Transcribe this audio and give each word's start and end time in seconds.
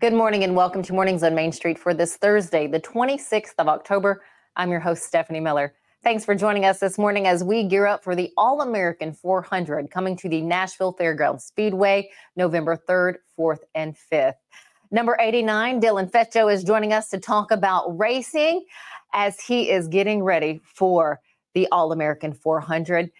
Good 0.00 0.14
morning 0.14 0.44
and 0.44 0.56
welcome 0.56 0.82
to 0.84 0.94
Mornings 0.94 1.22
on 1.22 1.34
Main 1.34 1.52
Street 1.52 1.78
for 1.78 1.92
this 1.92 2.16
Thursday, 2.16 2.66
the 2.66 2.80
26th 2.80 3.52
of 3.58 3.68
October. 3.68 4.22
I'm 4.56 4.70
your 4.70 4.80
host, 4.80 5.02
Stephanie 5.02 5.40
Miller. 5.40 5.74
Thanks 6.02 6.24
for 6.24 6.34
joining 6.34 6.64
us 6.64 6.78
this 6.78 6.96
morning 6.96 7.26
as 7.26 7.44
we 7.44 7.64
gear 7.64 7.84
up 7.84 8.02
for 8.02 8.16
the 8.16 8.32
All 8.38 8.62
American 8.62 9.12
400 9.12 9.90
coming 9.90 10.16
to 10.16 10.26
the 10.30 10.40
Nashville 10.40 10.92
Fairgrounds 10.92 11.44
Speedway 11.44 12.08
November 12.34 12.78
3rd, 12.88 13.16
4th, 13.38 13.58
and 13.74 13.94
5th. 14.10 14.36
Number 14.90 15.18
89, 15.20 15.82
Dylan 15.82 16.10
Fetcho, 16.10 16.50
is 16.50 16.64
joining 16.64 16.94
us 16.94 17.10
to 17.10 17.20
talk 17.20 17.50
about 17.50 17.98
racing 17.98 18.64
as 19.12 19.38
he 19.38 19.68
is 19.68 19.86
getting 19.86 20.22
ready 20.22 20.62
for 20.64 21.20
the 21.52 21.68
All 21.72 21.92
American 21.92 22.32
400. 22.32 23.10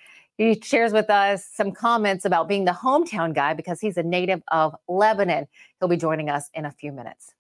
He 0.41 0.59
shares 0.65 0.95
with 0.95 1.11
us 1.11 1.45
some 1.53 1.71
comments 1.71 2.25
about 2.25 2.49
being 2.49 2.65
the 2.65 2.73
hometown 2.73 3.35
guy 3.35 3.53
because 3.53 3.79
he's 3.79 3.99
a 3.99 4.03
native 4.03 4.43
of 4.51 4.75
Lebanon. 4.89 5.47
He'll 5.79 5.89
be 5.91 5.99
joining 5.99 6.31
us 6.31 6.49
in 6.55 6.65
a 6.65 6.71
few 6.71 6.93
minutes. 6.93 7.35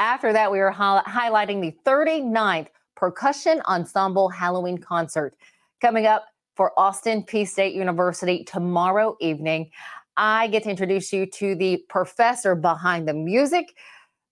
After 0.00 0.32
that, 0.32 0.50
we 0.50 0.58
are 0.58 0.72
highlighting 0.72 1.60
the 1.60 1.72
39th 1.88 2.66
Percussion 2.96 3.62
Ensemble 3.68 4.28
Halloween 4.28 4.78
concert 4.78 5.36
coming 5.80 6.06
up 6.06 6.24
for 6.56 6.72
Austin 6.76 7.22
Peay 7.22 7.46
State 7.46 7.76
University 7.76 8.42
tomorrow 8.42 9.16
evening. 9.20 9.70
I 10.16 10.48
get 10.48 10.64
to 10.64 10.70
introduce 10.70 11.12
you 11.12 11.26
to 11.26 11.54
the 11.54 11.84
professor 11.88 12.56
behind 12.56 13.06
the 13.06 13.14
music, 13.14 13.76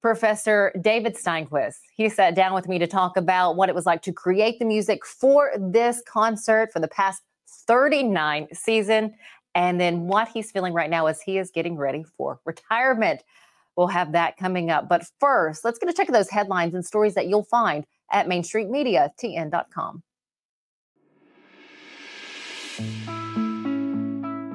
Professor 0.03 0.73
David 0.81 1.15
Steinquest. 1.15 1.77
He 1.95 2.09
sat 2.09 2.35
down 2.35 2.55
with 2.55 2.67
me 2.67 2.81
to 2.81 2.89
talk 2.89 3.17
about 3.17 3.55
what 3.55 3.69
it 3.69 3.75
was 3.77 3.87
like 3.87 4.03
to 4.03 4.13
create 4.13 4.59
the 4.59 4.65
music 4.65 5.07
for 5.07 5.53
this 5.57 6.03
concert 6.09 6.73
for 6.73 6.81
the 6.81 6.89
past 6.89 7.23
39 7.67 8.49
season. 8.53 9.15
And 9.55 9.81
then 9.81 10.07
what 10.07 10.29
he's 10.29 10.51
feeling 10.51 10.73
right 10.73 10.91
now 10.91 11.07
as 11.07 11.21
he 11.21 11.39
is 11.39 11.51
getting 11.51 11.77
ready 11.77 12.05
for 12.17 12.41
retirement. 12.45 13.23
We'll 13.77 13.89
have 13.89 14.13
that 14.13 14.37
coming 14.37 14.71
up. 14.71 14.89
But 14.89 15.05
first, 15.19 15.65
let's 15.65 15.79
get 15.79 15.89
a 15.89 15.93
check 15.93 16.09
of 16.09 16.15
those 16.15 16.31
headlines 16.31 16.75
and 16.75 16.85
stories 16.85 17.15
that 17.15 17.27
you'll 17.27 17.45
find 17.45 17.85
at 18.11 18.27
MainStreetMediaTN.com. 18.27 20.03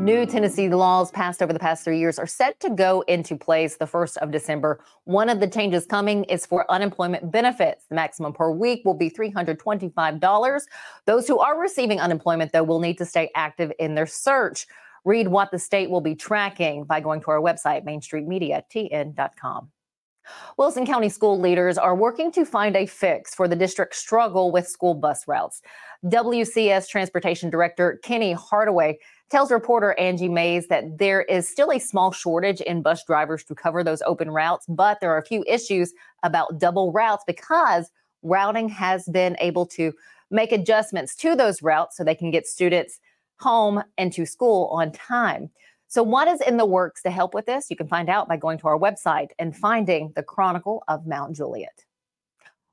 New 0.05 0.23
Tennessee 0.27 0.69
laws 0.69 1.09
passed 1.09 1.41
over 1.41 1.51
the 1.51 1.57
past 1.57 1.83
three 1.83 1.97
years 1.97 2.19
are 2.19 2.27
set 2.27 2.59
to 2.59 2.69
go 2.69 3.01
into 3.07 3.35
place 3.35 3.77
the 3.77 3.87
1st 3.87 4.17
of 4.17 4.29
December. 4.29 4.79
One 5.05 5.29
of 5.29 5.39
the 5.39 5.47
changes 5.47 5.87
coming 5.87 6.25
is 6.25 6.45
for 6.45 6.71
unemployment 6.71 7.31
benefits. 7.31 7.85
The 7.89 7.95
maximum 7.95 8.31
per 8.31 8.51
week 8.51 8.83
will 8.85 8.93
be 8.93 9.09
$325. 9.09 10.61
Those 11.07 11.27
who 11.27 11.39
are 11.39 11.59
receiving 11.59 11.99
unemployment, 11.99 12.51
though, 12.51 12.61
will 12.61 12.79
need 12.79 12.99
to 12.99 13.05
stay 13.05 13.31
active 13.33 13.71
in 13.79 13.95
their 13.95 14.05
search. 14.05 14.67
Read 15.05 15.27
what 15.27 15.49
the 15.49 15.57
state 15.57 15.89
will 15.89 16.01
be 16.01 16.13
tracking 16.13 16.83
by 16.83 16.99
going 16.99 17.19
to 17.21 17.31
our 17.31 17.41
website, 17.41 17.83
mainstreetmediatn.com. 17.83 19.71
Wilson 20.57 20.85
County 20.85 21.09
school 21.09 21.39
leaders 21.39 21.77
are 21.77 21.95
working 21.95 22.31
to 22.31 22.45
find 22.45 22.75
a 22.75 22.85
fix 22.85 23.33
for 23.33 23.47
the 23.47 23.55
district's 23.55 23.97
struggle 23.97 24.51
with 24.51 24.67
school 24.67 24.93
bus 24.93 25.27
routes. 25.27 25.61
WCS 26.05 26.87
Transportation 26.87 27.49
Director 27.49 27.99
Kenny 28.03 28.33
Hardaway 28.33 28.99
tells 29.31 29.51
reporter 29.51 29.97
Angie 29.99 30.29
Mays 30.29 30.67
that 30.67 30.97
there 30.97 31.23
is 31.23 31.47
still 31.47 31.71
a 31.71 31.79
small 31.79 32.11
shortage 32.11 32.61
in 32.61 32.81
bus 32.81 33.03
drivers 33.03 33.43
to 33.45 33.55
cover 33.55 33.83
those 33.83 34.01
open 34.03 34.29
routes, 34.31 34.65
but 34.67 34.99
there 35.01 35.11
are 35.11 35.17
a 35.17 35.25
few 35.25 35.43
issues 35.47 35.93
about 36.23 36.59
double 36.59 36.91
routes 36.91 37.23
because 37.25 37.89
routing 38.21 38.69
has 38.69 39.07
been 39.09 39.35
able 39.39 39.65
to 39.65 39.93
make 40.31 40.51
adjustments 40.51 41.15
to 41.15 41.35
those 41.35 41.61
routes 41.61 41.97
so 41.97 42.03
they 42.03 42.15
can 42.15 42.31
get 42.31 42.47
students 42.47 42.99
home 43.39 43.83
and 43.97 44.13
to 44.13 44.25
school 44.25 44.67
on 44.71 44.91
time. 44.91 45.49
So, 45.87 46.03
what 46.03 46.27
is 46.27 46.41
in 46.41 46.57
the 46.57 46.65
works 46.65 47.01
to 47.03 47.11
help 47.11 47.33
with 47.33 47.45
this? 47.45 47.69
You 47.69 47.75
can 47.75 47.87
find 47.87 48.09
out 48.09 48.27
by 48.27 48.37
going 48.37 48.57
to 48.59 48.67
our 48.67 48.77
website 48.77 49.29
and 49.39 49.55
finding 49.55 50.11
the 50.15 50.23
Chronicle 50.23 50.83
of 50.87 51.05
Mount 51.05 51.35
Juliet. 51.35 51.85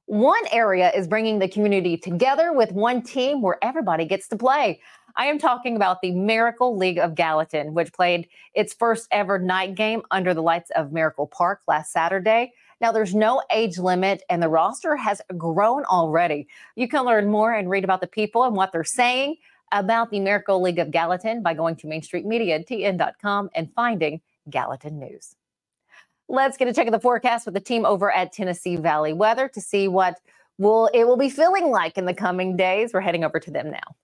One 0.06 0.42
area 0.50 0.90
is 0.94 1.06
bringing 1.06 1.38
the 1.38 1.48
community 1.48 1.96
together 1.96 2.52
with 2.52 2.72
one 2.72 3.02
team 3.02 3.40
where 3.40 3.58
everybody 3.62 4.04
gets 4.04 4.28
to 4.28 4.36
play. 4.36 4.80
I 5.17 5.27
am 5.27 5.39
talking 5.39 5.77
about 5.77 6.00
the 6.00 6.12
Miracle 6.12 6.77
League 6.77 6.99
of 6.99 7.15
Gallatin, 7.15 7.75
which 7.75 7.93
played 7.93 8.28
its 8.55 8.73
first 8.73 9.09
ever 9.11 9.39
night 9.39 9.75
game 9.75 10.03
under 10.11 10.34
the 10.34 10.43
lights 10.43 10.71
of 10.73 10.93
Miracle 10.93 11.27
Park 11.27 11.61
last 11.69 11.93
Saturday. 11.93 12.53
Now, 12.81 12.93
there's 12.93 13.15
no 13.15 13.43
age 13.53 13.78
limit, 13.78 14.23
and 14.28 14.43
the 14.43 14.49
roster 14.49 14.97
has 14.97 15.21
grown 15.37 15.84
already. 15.84 16.49
You 16.75 16.89
can 16.89 17.05
learn 17.05 17.31
more 17.31 17.53
and 17.53 17.71
read 17.71 17.84
about 17.84 18.00
the 18.00 18.06
people 18.06 18.45
and 18.45 18.56
what 18.56 18.73
they're 18.73 18.84
saying 18.84 19.37
about 19.71 20.11
the 20.11 20.21
Miracle 20.21 20.61
League 20.61 20.78
of 20.78 20.91
Gallatin 20.91 21.43
by 21.43 21.55
going 21.55 21.77
to 21.77 21.87
MainStreetMediaTN.com 21.87 23.50
and 23.55 23.73
finding 23.75 24.21
Gallatin 24.50 24.99
News. 24.99 25.34
Let's 26.29 26.56
get 26.56 26.69
a 26.69 26.73
check 26.73 26.87
of 26.87 26.93
the 26.93 27.00
forecast 27.00 27.47
with 27.47 27.55
the 27.55 27.61
team 27.61 27.84
over 27.84 28.11
at 28.11 28.33
Tennessee 28.33 28.77
Valley 28.77 29.12
Weather 29.12 29.49
to 29.49 29.61
see 29.61 29.89
what 29.89 30.21
will 30.59 30.89
it 30.94 31.05
will 31.05 31.17
be 31.17 31.31
feeling 31.31 31.71
like 31.71 31.99
in 31.99 32.05
the 32.05 32.15
coming 32.15 32.56
days. 32.56 32.93
We're 32.93 33.00
heading 33.00 33.25
over 33.25 33.39
to 33.41 33.50
them 33.50 33.71
now. 33.71 33.97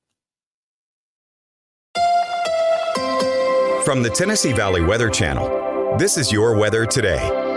From 3.88 4.02
the 4.02 4.10
Tennessee 4.10 4.52
Valley 4.52 4.82
Weather 4.82 5.08
Channel, 5.08 5.96
this 5.96 6.18
is 6.18 6.30
your 6.30 6.54
weather 6.54 6.84
today. 6.84 7.47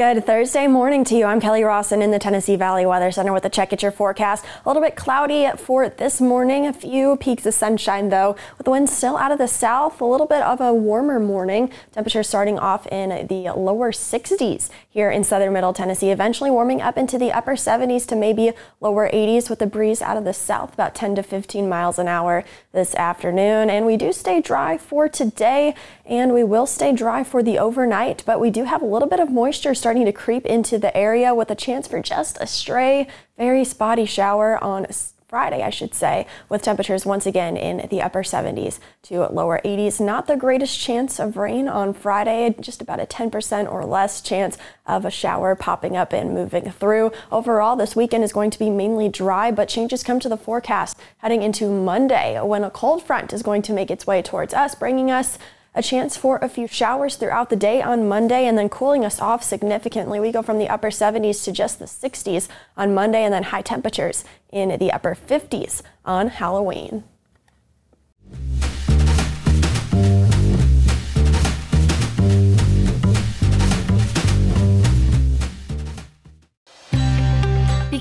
Good 0.00 0.24
Thursday 0.24 0.66
morning 0.66 1.04
to 1.04 1.14
you. 1.14 1.26
I'm 1.26 1.42
Kelly 1.42 1.62
Rawson 1.62 2.00
in 2.00 2.10
the 2.10 2.18
Tennessee 2.18 2.56
Valley 2.56 2.86
Weather 2.86 3.10
Center 3.10 3.34
with 3.34 3.44
a 3.44 3.50
check 3.50 3.70
at 3.70 3.82
your 3.82 3.92
forecast. 3.92 4.46
A 4.64 4.66
little 4.66 4.80
bit 4.80 4.96
cloudy 4.96 5.50
for 5.58 5.90
this 5.90 6.22
morning. 6.22 6.66
A 6.66 6.72
few 6.72 7.16
peaks 7.16 7.44
of 7.44 7.52
sunshine 7.52 8.08
though, 8.08 8.34
with 8.56 8.64
the 8.64 8.70
wind 8.70 8.88
still 8.88 9.18
out 9.18 9.30
of 9.30 9.36
the 9.36 9.46
south. 9.46 10.00
A 10.00 10.06
little 10.06 10.26
bit 10.26 10.40
of 10.40 10.58
a 10.58 10.72
warmer 10.72 11.20
morning. 11.20 11.70
Temperatures 11.92 12.28
starting 12.28 12.58
off 12.58 12.86
in 12.86 13.26
the 13.26 13.50
lower 13.50 13.92
60s 13.92 14.70
here 14.88 15.10
in 15.10 15.22
southern 15.22 15.52
middle 15.52 15.74
Tennessee, 15.74 16.10
eventually 16.10 16.50
warming 16.50 16.80
up 16.80 16.96
into 16.96 17.18
the 17.18 17.30
upper 17.30 17.52
70s 17.52 18.06
to 18.06 18.16
maybe 18.16 18.52
lower 18.80 19.06
80s 19.10 19.50
with 19.50 19.60
a 19.60 19.66
breeze 19.66 20.00
out 20.00 20.16
of 20.16 20.24
the 20.24 20.32
south, 20.32 20.72
about 20.72 20.94
10 20.94 21.16
to 21.16 21.22
15 21.22 21.68
miles 21.68 21.98
an 21.98 22.08
hour 22.08 22.42
this 22.72 22.94
afternoon. 22.94 23.68
And 23.68 23.84
we 23.84 23.98
do 23.98 24.14
stay 24.14 24.40
dry 24.40 24.78
for 24.78 25.10
today, 25.10 25.74
and 26.06 26.32
we 26.32 26.42
will 26.42 26.66
stay 26.66 26.90
dry 26.90 27.22
for 27.22 27.42
the 27.42 27.58
overnight, 27.58 28.22
but 28.24 28.40
we 28.40 28.48
do 28.48 28.64
have 28.64 28.80
a 28.80 28.86
little 28.86 29.06
bit 29.06 29.20
of 29.20 29.30
moisture 29.30 29.74
starting 29.74 29.89
starting 29.90 30.06
to 30.06 30.12
creep 30.12 30.46
into 30.46 30.78
the 30.78 30.96
area 30.96 31.34
with 31.34 31.50
a 31.50 31.54
chance 31.56 31.88
for 31.88 32.00
just 32.00 32.38
a 32.40 32.46
stray, 32.46 33.08
very 33.36 33.64
spotty 33.64 34.04
shower 34.04 34.56
on 34.62 34.86
Friday, 35.26 35.64
I 35.64 35.70
should 35.70 35.94
say, 35.94 36.28
with 36.48 36.62
temperatures 36.62 37.04
once 37.04 37.26
again 37.26 37.56
in 37.56 37.88
the 37.88 38.00
upper 38.00 38.22
70s 38.22 38.78
to 39.02 39.26
lower 39.26 39.60
80s. 39.64 40.00
Not 40.00 40.28
the 40.28 40.36
greatest 40.36 40.78
chance 40.78 41.18
of 41.18 41.36
rain 41.36 41.66
on 41.66 41.92
Friday, 41.92 42.54
just 42.60 42.80
about 42.80 43.00
a 43.00 43.04
10% 43.04 43.68
or 43.68 43.84
less 43.84 44.20
chance 44.20 44.56
of 44.86 45.04
a 45.04 45.10
shower 45.10 45.56
popping 45.56 45.96
up 45.96 46.12
and 46.12 46.34
moving 46.34 46.70
through. 46.70 47.10
Overall, 47.32 47.74
this 47.74 47.96
weekend 47.96 48.22
is 48.22 48.32
going 48.32 48.50
to 48.50 48.60
be 48.60 48.70
mainly 48.70 49.08
dry, 49.08 49.50
but 49.50 49.68
changes 49.68 50.04
come 50.04 50.20
to 50.20 50.28
the 50.28 50.36
forecast 50.36 50.96
heading 51.18 51.42
into 51.42 51.68
Monday 51.68 52.40
when 52.40 52.62
a 52.62 52.70
cold 52.70 53.02
front 53.02 53.32
is 53.32 53.42
going 53.42 53.62
to 53.62 53.72
make 53.72 53.90
its 53.90 54.06
way 54.06 54.22
towards 54.22 54.54
us, 54.54 54.76
bringing 54.76 55.10
us 55.10 55.36
a 55.74 55.82
chance 55.82 56.16
for 56.16 56.38
a 56.38 56.48
few 56.48 56.66
showers 56.66 57.16
throughout 57.16 57.50
the 57.50 57.56
day 57.56 57.80
on 57.80 58.08
Monday 58.08 58.46
and 58.46 58.58
then 58.58 58.68
cooling 58.68 59.04
us 59.04 59.20
off 59.20 59.42
significantly. 59.42 60.18
We 60.18 60.32
go 60.32 60.42
from 60.42 60.58
the 60.58 60.68
upper 60.68 60.90
70s 60.90 61.44
to 61.44 61.52
just 61.52 61.78
the 61.78 61.84
60s 61.84 62.48
on 62.76 62.94
Monday 62.94 63.22
and 63.22 63.32
then 63.32 63.44
high 63.44 63.62
temperatures 63.62 64.24
in 64.50 64.76
the 64.78 64.92
upper 64.92 65.14
50s 65.14 65.82
on 66.04 66.28
Halloween. 66.28 67.04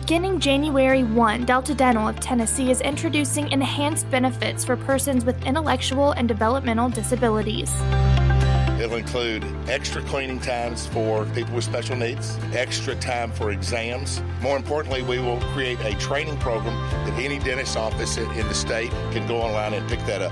Beginning 0.09 0.39
January 0.39 1.03
1, 1.03 1.45
Delta 1.45 1.75
Dental 1.75 2.07
of 2.07 2.19
Tennessee 2.19 2.71
is 2.71 2.81
introducing 2.81 3.51
enhanced 3.51 4.09
benefits 4.09 4.65
for 4.65 4.75
persons 4.75 5.23
with 5.23 5.39
intellectual 5.45 6.13
and 6.13 6.27
developmental 6.27 6.89
disabilities. 6.89 7.71
It'll 8.81 8.95
include 8.95 9.45
extra 9.67 10.01
cleaning 10.01 10.39
times 10.39 10.87
for 10.87 11.25
people 11.25 11.53
with 11.53 11.63
special 11.63 11.95
needs, 11.95 12.39
extra 12.53 12.95
time 12.95 13.31
for 13.31 13.51
exams. 13.51 14.19
More 14.41 14.57
importantly, 14.57 15.03
we 15.03 15.19
will 15.19 15.39
create 15.53 15.79
a 15.81 15.93
training 15.99 16.37
program 16.37 16.75
that 17.05 17.13
any 17.19 17.37
dentist 17.37 17.77
office 17.77 18.17
in 18.17 18.47
the 18.47 18.55
state 18.55 18.89
can 19.11 19.27
go 19.27 19.37
online 19.39 19.75
and 19.75 19.87
pick 19.87 20.03
that 20.07 20.23
up. 20.23 20.31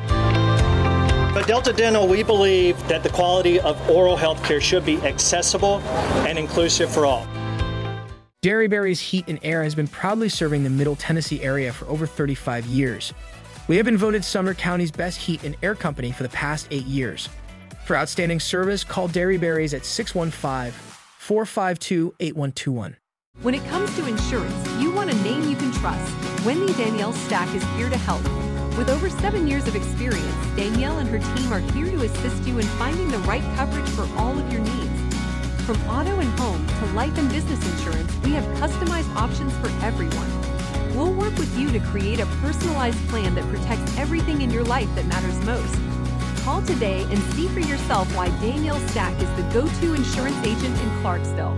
At 1.38 1.46
Delta 1.46 1.72
Dental, 1.72 2.08
we 2.08 2.24
believe 2.24 2.76
that 2.88 3.04
the 3.04 3.10
quality 3.10 3.60
of 3.60 3.80
oral 3.92 4.16
health 4.16 4.44
care 4.44 4.60
should 4.60 4.88
be 4.88 5.00
accessible 5.04 5.82
and 6.26 6.40
inclusive 6.40 6.92
for 6.92 7.06
all. 7.06 7.28
Derryberry's 8.48 9.02
Heat 9.02 9.26
and 9.28 9.40
Air 9.44 9.62
has 9.62 9.76
been 9.76 9.90
proudly 9.90 10.30
serving 10.30 10.64
the 10.64 10.70
Middle 10.70 10.96
Tennessee 10.96 11.44
area 11.44 11.74
for 11.74 11.86
over 11.90 12.08
35 12.08 12.66
years. 12.68 13.14
We 13.68 13.76
have 13.76 13.86
been 13.86 13.98
voted 13.98 14.24
Sumner 14.24 14.54
County's 14.54 14.90
best 14.90 15.20
heat 15.20 15.44
and 15.44 15.58
air 15.62 15.76
company 15.76 16.14
for 16.14 16.24
the 16.24 16.30
past 16.30 16.70
eight 16.72 16.86
years. 16.86 17.28
For 17.84 17.98
outstanding 17.98 18.40
service, 18.40 18.86
call 18.86 19.10
Derryberry's 19.10 19.74
at 19.74 19.84
615 19.84 20.72
452 21.18 22.16
8121. 22.22 22.96
When 23.42 23.54
it 23.54 23.66
comes 23.66 23.94
to 23.98 24.08
insurance, 24.08 24.70
you 24.80 24.92
want 24.92 25.12
a 25.12 25.16
name 25.24 25.50
you 25.50 25.58
can 25.58 25.74
trust. 25.74 26.46
Wendy 26.46 26.72
Danielle 26.76 27.12
Stack 27.12 27.54
is 27.54 27.66
here 27.76 27.90
to 27.90 27.98
help. 27.98 28.24
With 28.78 28.90
over 28.90 29.10
seven 29.10 29.46
years 29.46 29.68
of 29.68 29.76
experience, 29.76 30.56
Danielle 30.56 31.00
and 31.00 31.10
her 31.10 31.20
team 31.36 31.52
are 31.52 31.60
here 31.74 31.92
to 31.92 32.06
assist 32.06 32.48
you 32.48 32.60
in 32.60 32.66
finding 32.80 33.10
the 33.10 33.20
right 33.20 33.44
coverage 33.58 33.90
for 33.90 34.08
all 34.16 34.40
of 34.40 34.50
your 34.54 34.62
needs. 34.62 34.97
From 35.68 35.90
auto 35.90 36.18
and 36.22 36.40
home 36.40 36.66
to 36.66 36.86
life 36.94 37.18
and 37.18 37.30
business 37.30 37.60
insurance, 37.74 38.16
we 38.24 38.32
have 38.32 38.46
customized 38.58 39.14
options 39.18 39.52
for 39.58 39.68
everyone. 39.84 40.96
We'll 40.96 41.12
work 41.12 41.38
with 41.38 41.60
you 41.60 41.70
to 41.74 41.82
create 41.82 42.22
a 42.22 42.26
personalized 42.42 43.06
plan 43.10 43.36
that 43.36 43.44
protects 43.50 43.98
everything 43.98 44.42
in 44.42 44.50
your 44.50 44.64
life 44.64 44.88
that 44.96 45.06
matters 45.08 45.38
most. 45.44 45.78
Call 46.46 46.62
today 46.62 47.04
and 47.10 47.22
see 47.34 47.50
for 47.50 47.60
yourself 47.60 48.08
why 48.16 48.30
Danielle 48.40 48.80
Stack 48.88 49.22
is 49.22 49.30
the 49.36 49.42
go 49.54 49.68
to 49.82 49.94
insurance 49.94 50.38
agent 50.38 50.80
in 50.80 51.02
Clarksville. 51.02 51.58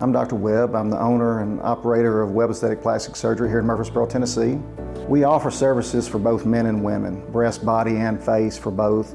I'm 0.00 0.12
Dr. 0.12 0.36
Webb. 0.36 0.74
I'm 0.74 0.88
the 0.88 0.98
owner 0.98 1.42
and 1.42 1.60
operator 1.60 2.22
of 2.22 2.30
Webb 2.30 2.48
Aesthetic 2.48 2.80
Plastic 2.80 3.16
Surgery 3.16 3.50
here 3.50 3.58
in 3.58 3.66
Murfreesboro, 3.66 4.06
Tennessee. 4.06 4.54
We 5.08 5.24
offer 5.24 5.50
services 5.50 6.08
for 6.08 6.18
both 6.18 6.46
men 6.46 6.64
and 6.64 6.82
women, 6.82 7.30
breast, 7.32 7.66
body, 7.66 7.96
and 7.96 8.18
face 8.18 8.56
for 8.56 8.70
both. 8.70 9.14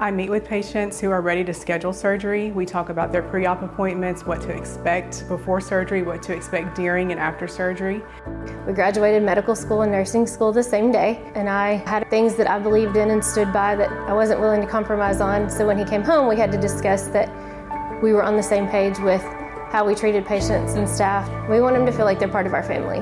I 0.00 0.10
meet 0.10 0.30
with 0.30 0.46
patients 0.46 0.98
who 0.98 1.10
are 1.10 1.20
ready 1.20 1.44
to 1.44 1.52
schedule 1.52 1.92
surgery. 1.92 2.52
We 2.52 2.64
talk 2.64 2.88
about 2.88 3.12
their 3.12 3.20
pre 3.20 3.44
op 3.44 3.60
appointments, 3.60 4.24
what 4.24 4.40
to 4.40 4.48
expect 4.48 5.28
before 5.28 5.60
surgery, 5.60 6.02
what 6.02 6.22
to 6.22 6.32
expect 6.32 6.74
during 6.74 7.12
and 7.12 7.20
after 7.20 7.46
surgery. 7.46 8.00
We 8.66 8.72
graduated 8.72 9.22
medical 9.22 9.54
school 9.54 9.82
and 9.82 9.92
nursing 9.92 10.26
school 10.26 10.52
the 10.52 10.62
same 10.62 10.90
day, 10.90 11.30
and 11.34 11.50
I 11.50 11.74
had 11.74 12.08
things 12.08 12.34
that 12.36 12.48
I 12.48 12.58
believed 12.58 12.96
in 12.96 13.10
and 13.10 13.22
stood 13.22 13.52
by 13.52 13.76
that 13.76 13.90
I 14.08 14.14
wasn't 14.14 14.40
willing 14.40 14.62
to 14.62 14.66
compromise 14.66 15.20
on. 15.20 15.50
So 15.50 15.66
when 15.66 15.76
he 15.76 15.84
came 15.84 16.02
home, 16.02 16.28
we 16.28 16.36
had 16.36 16.50
to 16.52 16.58
discuss 16.58 17.08
that 17.08 17.28
we 18.02 18.14
were 18.14 18.22
on 18.22 18.38
the 18.38 18.42
same 18.42 18.68
page 18.68 18.98
with 19.00 19.22
how 19.70 19.84
we 19.84 19.94
treated 19.94 20.24
patients 20.24 20.76
and 20.76 20.88
staff. 20.88 21.28
We 21.50 21.60
want 21.60 21.76
them 21.76 21.84
to 21.84 21.92
feel 21.92 22.06
like 22.06 22.18
they're 22.18 22.26
part 22.26 22.46
of 22.46 22.54
our 22.54 22.62
family. 22.62 23.00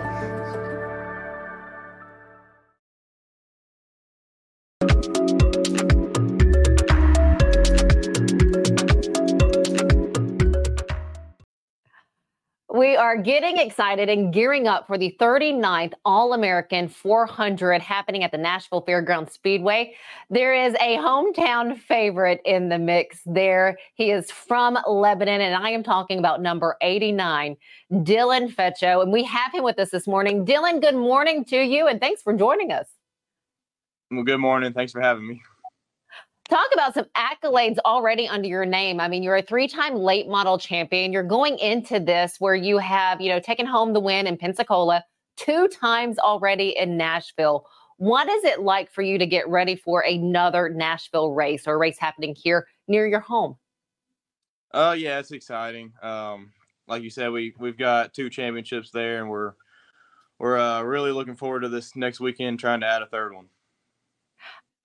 We 12.88 12.96
are 12.96 13.18
getting 13.18 13.58
excited 13.58 14.08
and 14.08 14.32
gearing 14.32 14.66
up 14.66 14.86
for 14.86 14.96
the 14.96 15.14
39th 15.20 15.92
All 16.06 16.32
American 16.32 16.88
400 16.88 17.82
happening 17.82 18.24
at 18.24 18.32
the 18.32 18.38
Nashville 18.38 18.80
Fairgrounds 18.80 19.34
Speedway. 19.34 19.94
There 20.30 20.54
is 20.54 20.72
a 20.76 20.96
hometown 20.96 21.78
favorite 21.78 22.40
in 22.46 22.70
the 22.70 22.78
mix 22.78 23.20
there. 23.26 23.76
He 23.92 24.10
is 24.10 24.30
from 24.30 24.78
Lebanon, 24.86 25.42
and 25.42 25.54
I 25.54 25.68
am 25.68 25.82
talking 25.82 26.18
about 26.18 26.40
number 26.40 26.76
89, 26.80 27.58
Dylan 27.92 28.54
Fetcho. 28.54 29.02
And 29.02 29.12
we 29.12 29.22
have 29.22 29.52
him 29.52 29.64
with 29.64 29.78
us 29.78 29.90
this 29.90 30.06
morning. 30.06 30.46
Dylan, 30.46 30.80
good 30.80 30.96
morning 30.96 31.44
to 31.44 31.58
you, 31.58 31.88
and 31.88 32.00
thanks 32.00 32.22
for 32.22 32.32
joining 32.32 32.72
us. 32.72 32.88
Well, 34.10 34.22
good 34.22 34.38
morning. 34.38 34.72
Thanks 34.72 34.92
for 34.92 35.02
having 35.02 35.28
me. 35.28 35.42
Talk 36.48 36.68
about 36.72 36.94
some 36.94 37.04
accolades 37.14 37.76
already 37.84 38.26
under 38.26 38.48
your 38.48 38.64
name. 38.64 39.00
I 39.00 39.08
mean, 39.08 39.22
you're 39.22 39.36
a 39.36 39.42
three-time 39.42 39.94
late 39.94 40.28
model 40.28 40.58
champion. 40.58 41.12
You're 41.12 41.22
going 41.22 41.58
into 41.58 42.00
this 42.00 42.36
where 42.38 42.54
you 42.54 42.78
have, 42.78 43.20
you 43.20 43.28
know, 43.28 43.38
taken 43.38 43.66
home 43.66 43.92
the 43.92 44.00
win 44.00 44.26
in 44.26 44.38
Pensacola 44.38 45.04
two 45.36 45.68
times 45.68 46.18
already 46.18 46.70
in 46.70 46.96
Nashville. 46.96 47.66
What 47.98 48.28
is 48.28 48.44
it 48.44 48.60
like 48.60 48.90
for 48.90 49.02
you 49.02 49.18
to 49.18 49.26
get 49.26 49.46
ready 49.48 49.76
for 49.76 50.00
another 50.00 50.70
Nashville 50.70 51.32
race 51.32 51.66
or 51.66 51.74
a 51.74 51.78
race 51.78 51.98
happening 51.98 52.34
here 52.34 52.66
near 52.86 53.06
your 53.06 53.20
home? 53.20 53.56
Oh 54.72 54.90
uh, 54.90 54.92
yeah, 54.92 55.18
it's 55.18 55.32
exciting. 55.32 55.92
Um, 56.02 56.52
like 56.86 57.02
you 57.02 57.10
said, 57.10 57.30
we 57.30 57.54
we've 57.58 57.78
got 57.78 58.14
two 58.14 58.30
championships 58.30 58.90
there, 58.90 59.20
and 59.20 59.28
we're 59.28 59.54
we're 60.38 60.58
uh, 60.58 60.82
really 60.82 61.10
looking 61.10 61.36
forward 61.36 61.60
to 61.60 61.68
this 61.68 61.96
next 61.96 62.20
weekend, 62.20 62.60
trying 62.60 62.80
to 62.80 62.86
add 62.86 63.02
a 63.02 63.06
third 63.06 63.34
one. 63.34 63.48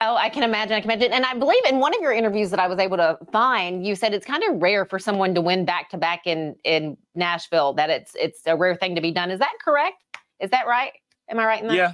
Oh, 0.05 0.17
I 0.17 0.27
can 0.27 0.43
imagine. 0.43 0.73
I 0.73 0.81
can 0.81 0.91
imagine. 0.91 1.13
And 1.13 1.25
I 1.25 1.33
believe 1.33 1.63
in 1.65 1.79
one 1.79 1.95
of 1.95 2.01
your 2.01 2.11
interviews 2.11 2.49
that 2.49 2.59
I 2.59 2.67
was 2.67 2.77
able 2.77 2.97
to 2.97 3.17
find, 3.31 3.85
you 3.85 3.95
said 3.95 4.13
it's 4.13 4.25
kind 4.25 4.43
of 4.43 4.61
rare 4.61 4.83
for 4.83 4.99
someone 4.99 5.33
to 5.33 5.39
win 5.39 5.63
back 5.63 5.89
to 5.91 5.97
back 5.97 6.27
in 6.27 6.55
in 6.65 6.97
Nashville. 7.15 7.73
That 7.73 7.89
it's 7.89 8.13
it's 8.15 8.41
a 8.45 8.57
rare 8.57 8.75
thing 8.75 8.95
to 8.95 9.01
be 9.01 9.11
done. 9.11 9.31
Is 9.31 9.39
that 9.39 9.53
correct? 9.63 10.03
Is 10.41 10.49
that 10.51 10.67
right? 10.67 10.91
Am 11.29 11.39
I 11.39 11.45
right 11.45 11.61
in 11.61 11.69
that? 11.69 11.75
Yeah, 11.77 11.93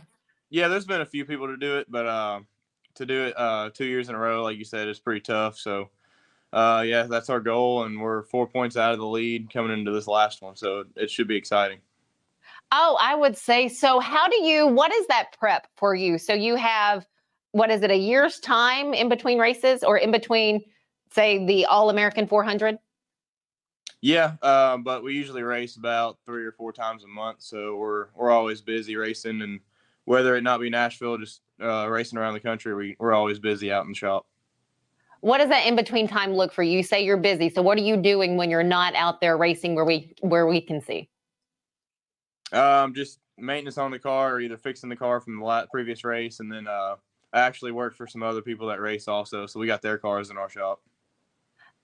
yeah. 0.50 0.68
There's 0.70 0.86
been 0.86 1.02
a 1.02 1.06
few 1.06 1.24
people 1.24 1.48
to 1.48 1.58
do 1.58 1.78
it, 1.78 1.88
but 1.90 2.08
uh, 2.08 2.40
to 2.96 3.06
do 3.06 3.26
it 3.26 3.34
uh, 3.38 3.70
two 3.74 3.86
years 3.86 4.10
in 4.10 4.16
a 4.16 4.18
row, 4.18 4.44
like 4.44 4.58
you 4.58 4.66
said, 4.66 4.88
is 4.88 5.00
pretty 5.00 5.22
tough. 5.22 5.58
So, 5.58 5.90
uh, 6.52 6.84
yeah, 6.86 7.04
that's 7.04 7.30
our 7.30 7.40
goal, 7.40 7.84
and 7.84 8.02
we're 8.02 8.24
four 8.24 8.48
points 8.48 8.76
out 8.76 8.92
of 8.92 8.98
the 8.98 9.06
lead 9.06 9.54
coming 9.54 9.78
into 9.78 9.92
this 9.92 10.08
last 10.08 10.42
one. 10.42 10.56
So 10.56 10.86
it 10.96 11.12
should 11.12 11.28
be 11.28 11.36
exciting. 11.36 11.80
Oh, 12.72 12.98
I 13.00 13.14
would 13.14 13.38
say 13.38 13.68
so. 13.68 14.00
How 14.00 14.28
do 14.28 14.42
you? 14.42 14.66
What 14.66 14.92
is 14.92 15.06
that 15.08 15.38
prep 15.38 15.68
for 15.76 15.94
you? 15.94 16.18
So 16.18 16.34
you 16.34 16.56
have 16.56 17.06
what 17.52 17.72
is 17.72 17.82
it, 17.82 17.92
a 17.92 17.98
year's 17.98 18.40
time 18.40 18.94
in 18.94 19.10
between 19.10 19.40
races 19.40 19.84
or 19.84 19.98
in 19.98 20.12
between, 20.12 20.62
say, 21.14 21.46
the 21.46 21.66
All 21.66 21.90
American 21.90 22.28
400? 22.28 22.78
Yeah, 24.02 24.34
uh, 24.42 24.78
but 24.78 25.04
we 25.04 25.14
usually 25.14 25.44
race 25.44 25.76
about 25.76 26.18
three 26.26 26.46
or 26.46 26.54
four 26.54 26.72
times 26.72 27.04
a 27.04 27.08
month, 27.08 27.42
so 27.42 27.76
we're 27.76 28.08
we're 28.16 28.32
always 28.32 28.62
busy 28.62 28.96
racing, 28.96 29.42
and 29.42 29.60
whether 30.06 30.38
it 30.38 30.42
not 30.42 30.62
be 30.62 30.70
Nashville, 30.70 31.18
just 31.18 31.42
uh, 31.62 31.86
racing 31.90 32.18
around 32.18 32.34
the 32.34 32.40
country, 32.40 32.74
we 32.74 32.96
we're 32.98 33.12
always 33.12 33.40
busy 33.40 33.74
out 33.74 33.84
in 33.84 33.92
the 33.92 33.96
shop. 33.96 34.26
What 35.20 35.40
does 35.40 35.50
that 35.50 35.68
in 35.68 35.76
between 35.76 36.08
time 36.08 36.34
look 36.34 36.54
for 36.54 36.64
you? 36.64 36.78
You 36.78 36.84
say 36.84 37.04
you're 37.04 37.18
busy, 37.18 37.50
so 37.50 37.62
what 37.62 37.78
are 37.78 37.82
you 37.82 37.98
doing 37.98 38.38
when 38.38 38.50
you're 38.50 38.64
not 38.64 38.96
out 38.96 39.20
there 39.20 39.36
racing 39.36 39.76
where 39.76 39.84
we 39.84 40.14
where 40.22 40.48
we 40.48 40.62
can 40.62 40.80
see? 40.80 41.10
Um, 42.54 42.94
just 42.94 43.20
maintenance 43.38 43.78
on 43.78 43.92
the 43.92 44.00
car, 44.00 44.36
or 44.36 44.40
either 44.40 44.56
fixing 44.56 44.88
the 44.88 44.96
car 44.96 45.20
from 45.20 45.38
the 45.38 45.68
previous 45.70 46.06
race, 46.06 46.40
and 46.40 46.50
then 46.50 46.68
uh, 46.68 46.96
I 47.34 47.42
actually 47.42 47.72
worked 47.72 47.98
for 47.98 48.08
some 48.08 48.24
other 48.24 48.42
people 48.42 48.68
that 48.68 48.80
race 48.80 49.08
also, 49.08 49.46
so 49.46 49.60
we 49.60 49.68
got 49.68 49.82
their 49.82 49.98
cars 49.98 50.30
in 50.30 50.38
our 50.38 50.50
shop. 50.50 50.82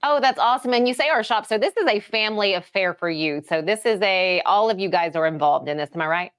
Oh, 0.03 0.19
that's 0.19 0.39
awesome. 0.39 0.73
And 0.73 0.87
you 0.87 0.93
say 0.93 1.09
our 1.09 1.23
shop. 1.23 1.45
So 1.45 1.57
this 1.57 1.75
is 1.77 1.87
a 1.87 1.99
family 1.99 2.53
affair 2.53 2.93
for 2.93 3.09
you. 3.09 3.41
So 3.47 3.61
this 3.61 3.85
is 3.85 3.99
a 4.01 4.41
all 4.45 4.69
of 4.69 4.79
you 4.79 4.89
guys 4.89 5.15
are 5.15 5.25
involved 5.25 5.67
in 5.67 5.77
this. 5.77 5.89
Am 5.95 6.01
I 6.01 6.07
right? 6.07 6.31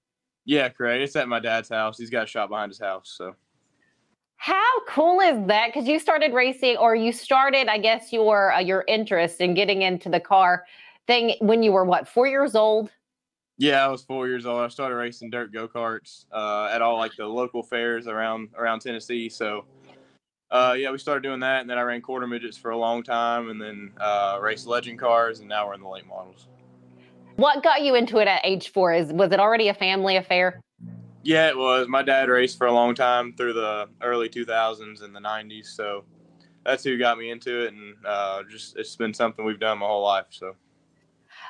Yeah, 0.45 0.69
correct. 0.69 1.03
It's 1.03 1.17
at 1.17 1.29
my 1.29 1.41
dad's 1.41 1.69
house. 1.69 1.99
He's 1.99 2.11
got 2.11 2.25
a 2.25 2.27
shop 2.27 2.51
behind 2.51 2.71
his 2.71 2.79
house. 2.79 3.15
So 3.17 3.35
how 4.37 4.85
cool 4.87 5.21
is 5.21 5.47
that? 5.49 5.69
Because 5.69 5.89
you 5.89 5.99
started 5.99 6.33
racing, 6.33 6.77
or 6.77 6.95
you 6.95 7.13
started, 7.13 7.69
I 7.69 7.79
guess, 7.79 8.13
your 8.13 8.53
uh, 8.53 8.61
your 8.61 8.85
interest 8.87 9.41
in 9.41 9.55
getting 9.55 9.83
into 9.83 10.09
the 10.09 10.21
car 10.21 10.65
thing 11.07 11.35
when 11.41 11.63
you 11.63 11.73
were 11.73 11.85
what 11.85 12.07
four 12.07 12.27
years 12.27 12.55
old. 12.55 12.91
Yeah, 13.59 13.85
I 13.85 13.89
was 13.89 14.03
four 14.03 14.29
years 14.29 14.45
old. 14.45 14.61
I 14.61 14.69
started 14.69 14.97
racing 14.97 15.31
dirt 15.31 15.51
go 15.53 15.67
karts 15.67 16.27
uh, 16.31 16.69
at 16.71 16.83
all 16.83 16.99
like 16.99 17.17
the 17.17 17.27
local 17.27 17.63
fairs 17.63 18.07
around 18.07 18.51
around 18.57 18.81
Tennessee. 18.81 19.31
So, 19.31 19.65
uh, 20.51 20.75
yeah, 20.77 20.91
we 20.91 20.99
started 20.99 21.23
doing 21.23 21.41
that, 21.41 21.63
and 21.63 21.71
then 21.71 21.79
I 21.79 21.83
ran 21.83 22.03
quarter 22.03 22.27
midgets 22.27 22.59
for 22.59 22.71
a 22.71 22.77
long 22.77 23.03
time, 23.03 23.49
and 23.49 23.61
then 23.61 23.93
uh, 23.99 24.39
raced 24.43 24.67
legend 24.67 24.99
cars, 24.99 25.41
and 25.41 25.49
now 25.49 25.67
we're 25.67 25.75
in 25.75 25.81
the 25.81 25.89
late 25.89 26.07
models. 26.07 26.49
What 27.37 27.63
got 27.63 27.83
you 27.83 27.95
into 27.95 28.19
it 28.19 28.29
at 28.29 28.43
age 28.45 28.73
four? 28.73 28.93
Is 28.93 29.11
was 29.13 29.33
it 29.33 29.41
already 29.41 29.69
a 29.69 29.75
family 29.75 30.17
affair? 30.17 30.61
Yeah, 31.23 31.49
it 31.49 31.57
was. 31.57 31.89
My 31.89 32.03
dad 32.03 32.29
raced 32.29 32.59
for 32.59 32.67
a 32.67 32.73
long 32.73 32.95
time 32.95 33.35
through 33.37 33.55
the 33.55 33.89
early 34.03 34.29
2000s 34.29 35.03
and 35.03 35.17
the 35.17 35.21
90s, 35.21 35.67
so 35.67 36.05
that's 36.65 36.85
who 36.85 36.99
got 36.99 37.17
me 37.17 37.31
into 37.31 37.65
it, 37.65 37.73
and 37.73 37.95
uh, 38.07 38.43
just 38.51 38.77
it's 38.77 38.97
been 38.97 39.15
something 39.15 39.47
we've 39.47 39.59
done 39.59 39.79
my 39.79 39.87
whole 39.87 40.05
life. 40.05 40.27
So. 40.29 40.55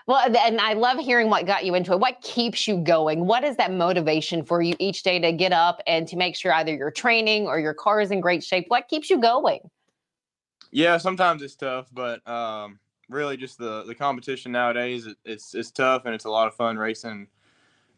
Well, 0.07 0.19
and 0.39 0.61
I 0.61 0.75
love 0.75 0.99
hearing 0.99 1.31
what 1.31 1.47
got 1.47 1.65
you 1.65 1.75
into 1.75 1.93
it. 1.93 1.99
What 1.99 2.21
keeps 2.23 2.69
you 2.69 2.79
going? 2.79 3.27
What 3.27 3.43
is 3.43 3.57
that 3.57 3.73
motivation 3.73 4.45
for 4.45 4.63
you 4.63 4.77
each 4.79 5.03
day 5.03 5.19
to 5.19 5.33
get 5.33 5.53
up 5.53 5.83
and 5.89 6.07
to 6.07 6.17
make 6.17 6.37
sure 6.37 6.53
either 6.55 6.73
your 6.73 6.93
training 6.93 7.49
or 7.49 7.59
your 7.59 7.75
car 7.75 8.01
is 8.01 8.13
in 8.13 8.21
great 8.21 8.45
shape? 8.45 8.67
What 8.69 8.87
keeps 8.87 9.11
you 9.11 9.21
going? 9.21 9.69
Yeah, 10.71 10.97
sometimes 10.99 11.43
it's 11.43 11.57
tough, 11.57 11.89
but 11.93 12.27
um, 12.29 12.79
really 13.09 13.37
just 13.37 13.59
the 13.59 13.83
the 13.85 13.95
competition 13.95 14.53
nowadays 14.53 15.07
it, 15.07 15.17
it's 15.25 15.55
it's 15.55 15.71
tough 15.71 16.03
and 16.05 16.15
it's 16.15 16.25
a 16.25 16.31
lot 16.31 16.47
of 16.47 16.55
fun 16.55 16.77
racing. 16.77 17.27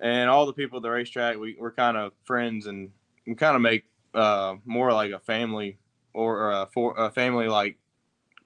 And 0.00 0.30
all 0.30 0.46
the 0.46 0.52
people 0.52 0.76
at 0.78 0.82
the 0.82 0.90
racetrack, 0.90 1.36
we, 1.38 1.56
we're 1.58 1.72
kind 1.72 1.96
of 1.96 2.12
friends 2.24 2.68
and 2.68 2.90
we 3.26 3.34
kind 3.34 3.56
of 3.56 3.62
make 3.62 3.84
uh, 4.14 4.54
more 4.64 4.92
like 4.92 5.10
a 5.10 5.18
family 5.18 5.76
or 6.14 6.52
a, 6.52 6.68
for, 6.72 6.94
a 6.96 7.10
family 7.10 7.48
like 7.48 7.76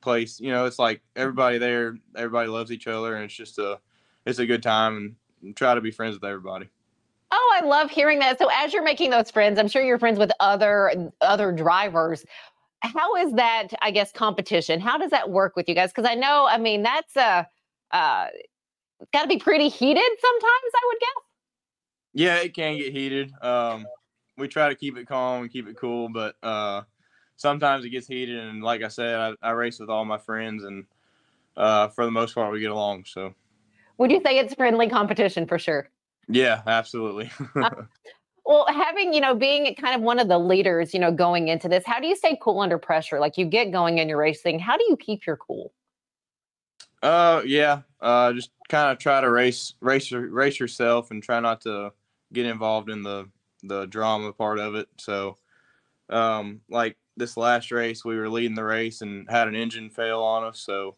place. 0.02 0.40
You 0.40 0.50
know, 0.50 0.64
it's 0.66 0.78
like 0.78 1.02
everybody 1.16 1.58
there, 1.58 1.96
everybody 2.16 2.48
loves 2.48 2.70
each 2.70 2.86
other, 2.86 3.14
and 3.14 3.24
it's 3.24 3.34
just 3.34 3.58
a 3.58 3.78
it's 4.26 4.38
a 4.38 4.46
good 4.46 4.62
time 4.62 5.16
and 5.42 5.56
try 5.56 5.74
to 5.74 5.80
be 5.80 5.90
friends 5.90 6.14
with 6.14 6.24
everybody. 6.24 6.68
Oh, 7.30 7.58
I 7.60 7.64
love 7.64 7.90
hearing 7.90 8.18
that. 8.18 8.38
So 8.38 8.48
as 8.52 8.72
you're 8.72 8.82
making 8.82 9.10
those 9.10 9.30
friends, 9.30 9.58
I'm 9.58 9.68
sure 9.68 9.82
you're 9.82 9.98
friends 9.98 10.18
with 10.18 10.30
other 10.40 11.10
other 11.20 11.52
drivers. 11.52 12.24
How 12.80 13.16
is 13.16 13.32
that, 13.34 13.68
I 13.80 13.92
guess, 13.92 14.12
competition? 14.12 14.80
How 14.80 14.98
does 14.98 15.10
that 15.12 15.30
work 15.30 15.54
with 15.56 15.68
you 15.68 15.74
guys? 15.74 15.90
Because 15.90 16.10
I 16.10 16.14
know, 16.14 16.46
I 16.48 16.58
mean, 16.58 16.82
that's 16.82 17.16
uh 17.16 17.44
uh 17.92 18.26
got 19.12 19.22
to 19.22 19.28
be 19.28 19.38
pretty 19.38 19.68
heated 19.68 20.02
sometimes, 20.20 20.72
I 20.74 20.86
would 20.86 21.00
guess. 21.00 21.08
Yeah, 22.14 22.36
it 22.36 22.54
can 22.54 22.76
get 22.76 22.92
heated. 22.92 23.32
Um, 23.40 23.86
we 24.36 24.48
try 24.48 24.68
to 24.68 24.74
keep 24.74 24.96
it 24.96 25.06
calm 25.06 25.42
and 25.42 25.50
keep 25.50 25.66
it 25.68 25.76
cool, 25.76 26.08
but 26.08 26.36
uh, 26.42 26.82
sometimes 27.42 27.84
it 27.84 27.90
gets 27.90 28.06
heated, 28.06 28.38
and 28.38 28.62
like 28.62 28.82
I 28.82 28.88
said, 28.88 29.36
I, 29.42 29.48
I 29.48 29.50
race 29.50 29.78
with 29.78 29.90
all 29.90 30.04
my 30.04 30.18
friends, 30.18 30.64
and 30.64 30.86
uh, 31.56 31.88
for 31.88 32.04
the 32.06 32.10
most 32.10 32.34
part, 32.34 32.52
we 32.52 32.60
get 32.60 32.70
along. 32.70 33.04
So, 33.04 33.34
would 33.98 34.10
you 34.10 34.22
say 34.24 34.38
it's 34.38 34.54
friendly 34.54 34.88
competition 34.88 35.46
for 35.46 35.58
sure? 35.58 35.90
Yeah, 36.28 36.62
absolutely. 36.66 37.30
uh, 37.56 37.70
Well, 38.44 38.66
having, 38.68 39.14
you 39.14 39.20
know, 39.20 39.36
being 39.36 39.72
kind 39.76 39.94
of 39.94 40.02
one 40.02 40.18
of 40.18 40.26
the 40.26 40.38
leaders, 40.38 40.92
you 40.92 40.98
know, 40.98 41.12
going 41.12 41.46
into 41.46 41.68
this, 41.68 41.84
how 41.86 42.00
do 42.00 42.08
you 42.08 42.16
stay 42.16 42.36
cool 42.42 42.58
under 42.58 42.76
pressure? 42.76 43.20
Like 43.20 43.38
you 43.38 43.46
get 43.46 43.70
going 43.70 43.98
in 43.98 44.08
your 44.08 44.18
racing, 44.18 44.58
how 44.58 44.76
do 44.76 44.84
you 44.88 44.96
keep 44.96 45.26
your 45.26 45.36
cool? 45.36 45.72
Uh, 47.02 47.42
yeah. 47.46 47.82
Uh, 48.00 48.32
just 48.32 48.50
kind 48.68 48.90
of 48.90 48.98
try 48.98 49.20
to 49.20 49.30
race, 49.30 49.74
race, 49.80 50.10
race 50.10 50.58
yourself, 50.58 51.12
and 51.12 51.22
try 51.22 51.38
not 51.38 51.60
to 51.62 51.92
get 52.32 52.46
involved 52.46 52.90
in 52.90 53.02
the 53.02 53.28
the 53.64 53.86
drama 53.86 54.32
part 54.32 54.58
of 54.58 54.74
it. 54.74 54.88
So, 54.98 55.36
um, 56.12 56.60
like 56.70 56.96
this 57.16 57.36
last 57.36 57.70
race, 57.70 58.04
we 58.04 58.16
were 58.16 58.28
leading 58.28 58.54
the 58.54 58.64
race 58.64 59.00
and 59.00 59.28
had 59.30 59.48
an 59.48 59.54
engine 59.54 59.90
fail 59.90 60.20
on 60.20 60.44
us. 60.44 60.60
So, 60.60 60.96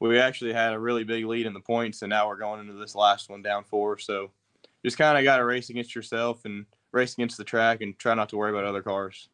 we 0.00 0.18
actually 0.18 0.52
had 0.52 0.72
a 0.72 0.78
really 0.78 1.04
big 1.04 1.26
lead 1.26 1.46
in 1.46 1.52
the 1.52 1.60
points, 1.60 2.02
and 2.02 2.10
now 2.10 2.26
we're 2.26 2.38
going 2.38 2.60
into 2.60 2.72
this 2.74 2.94
last 2.94 3.28
one 3.28 3.42
down 3.42 3.64
four. 3.64 3.98
So, 3.98 4.30
just 4.84 4.98
kind 4.98 5.18
of 5.18 5.24
got 5.24 5.38
to 5.38 5.44
race 5.44 5.70
against 5.70 5.94
yourself 5.94 6.44
and 6.44 6.66
race 6.92 7.12
against 7.14 7.36
the 7.36 7.44
track, 7.44 7.82
and 7.82 7.98
try 7.98 8.14
not 8.14 8.28
to 8.30 8.36
worry 8.36 8.50
about 8.50 8.64
other 8.64 8.82
cars. 8.82 9.28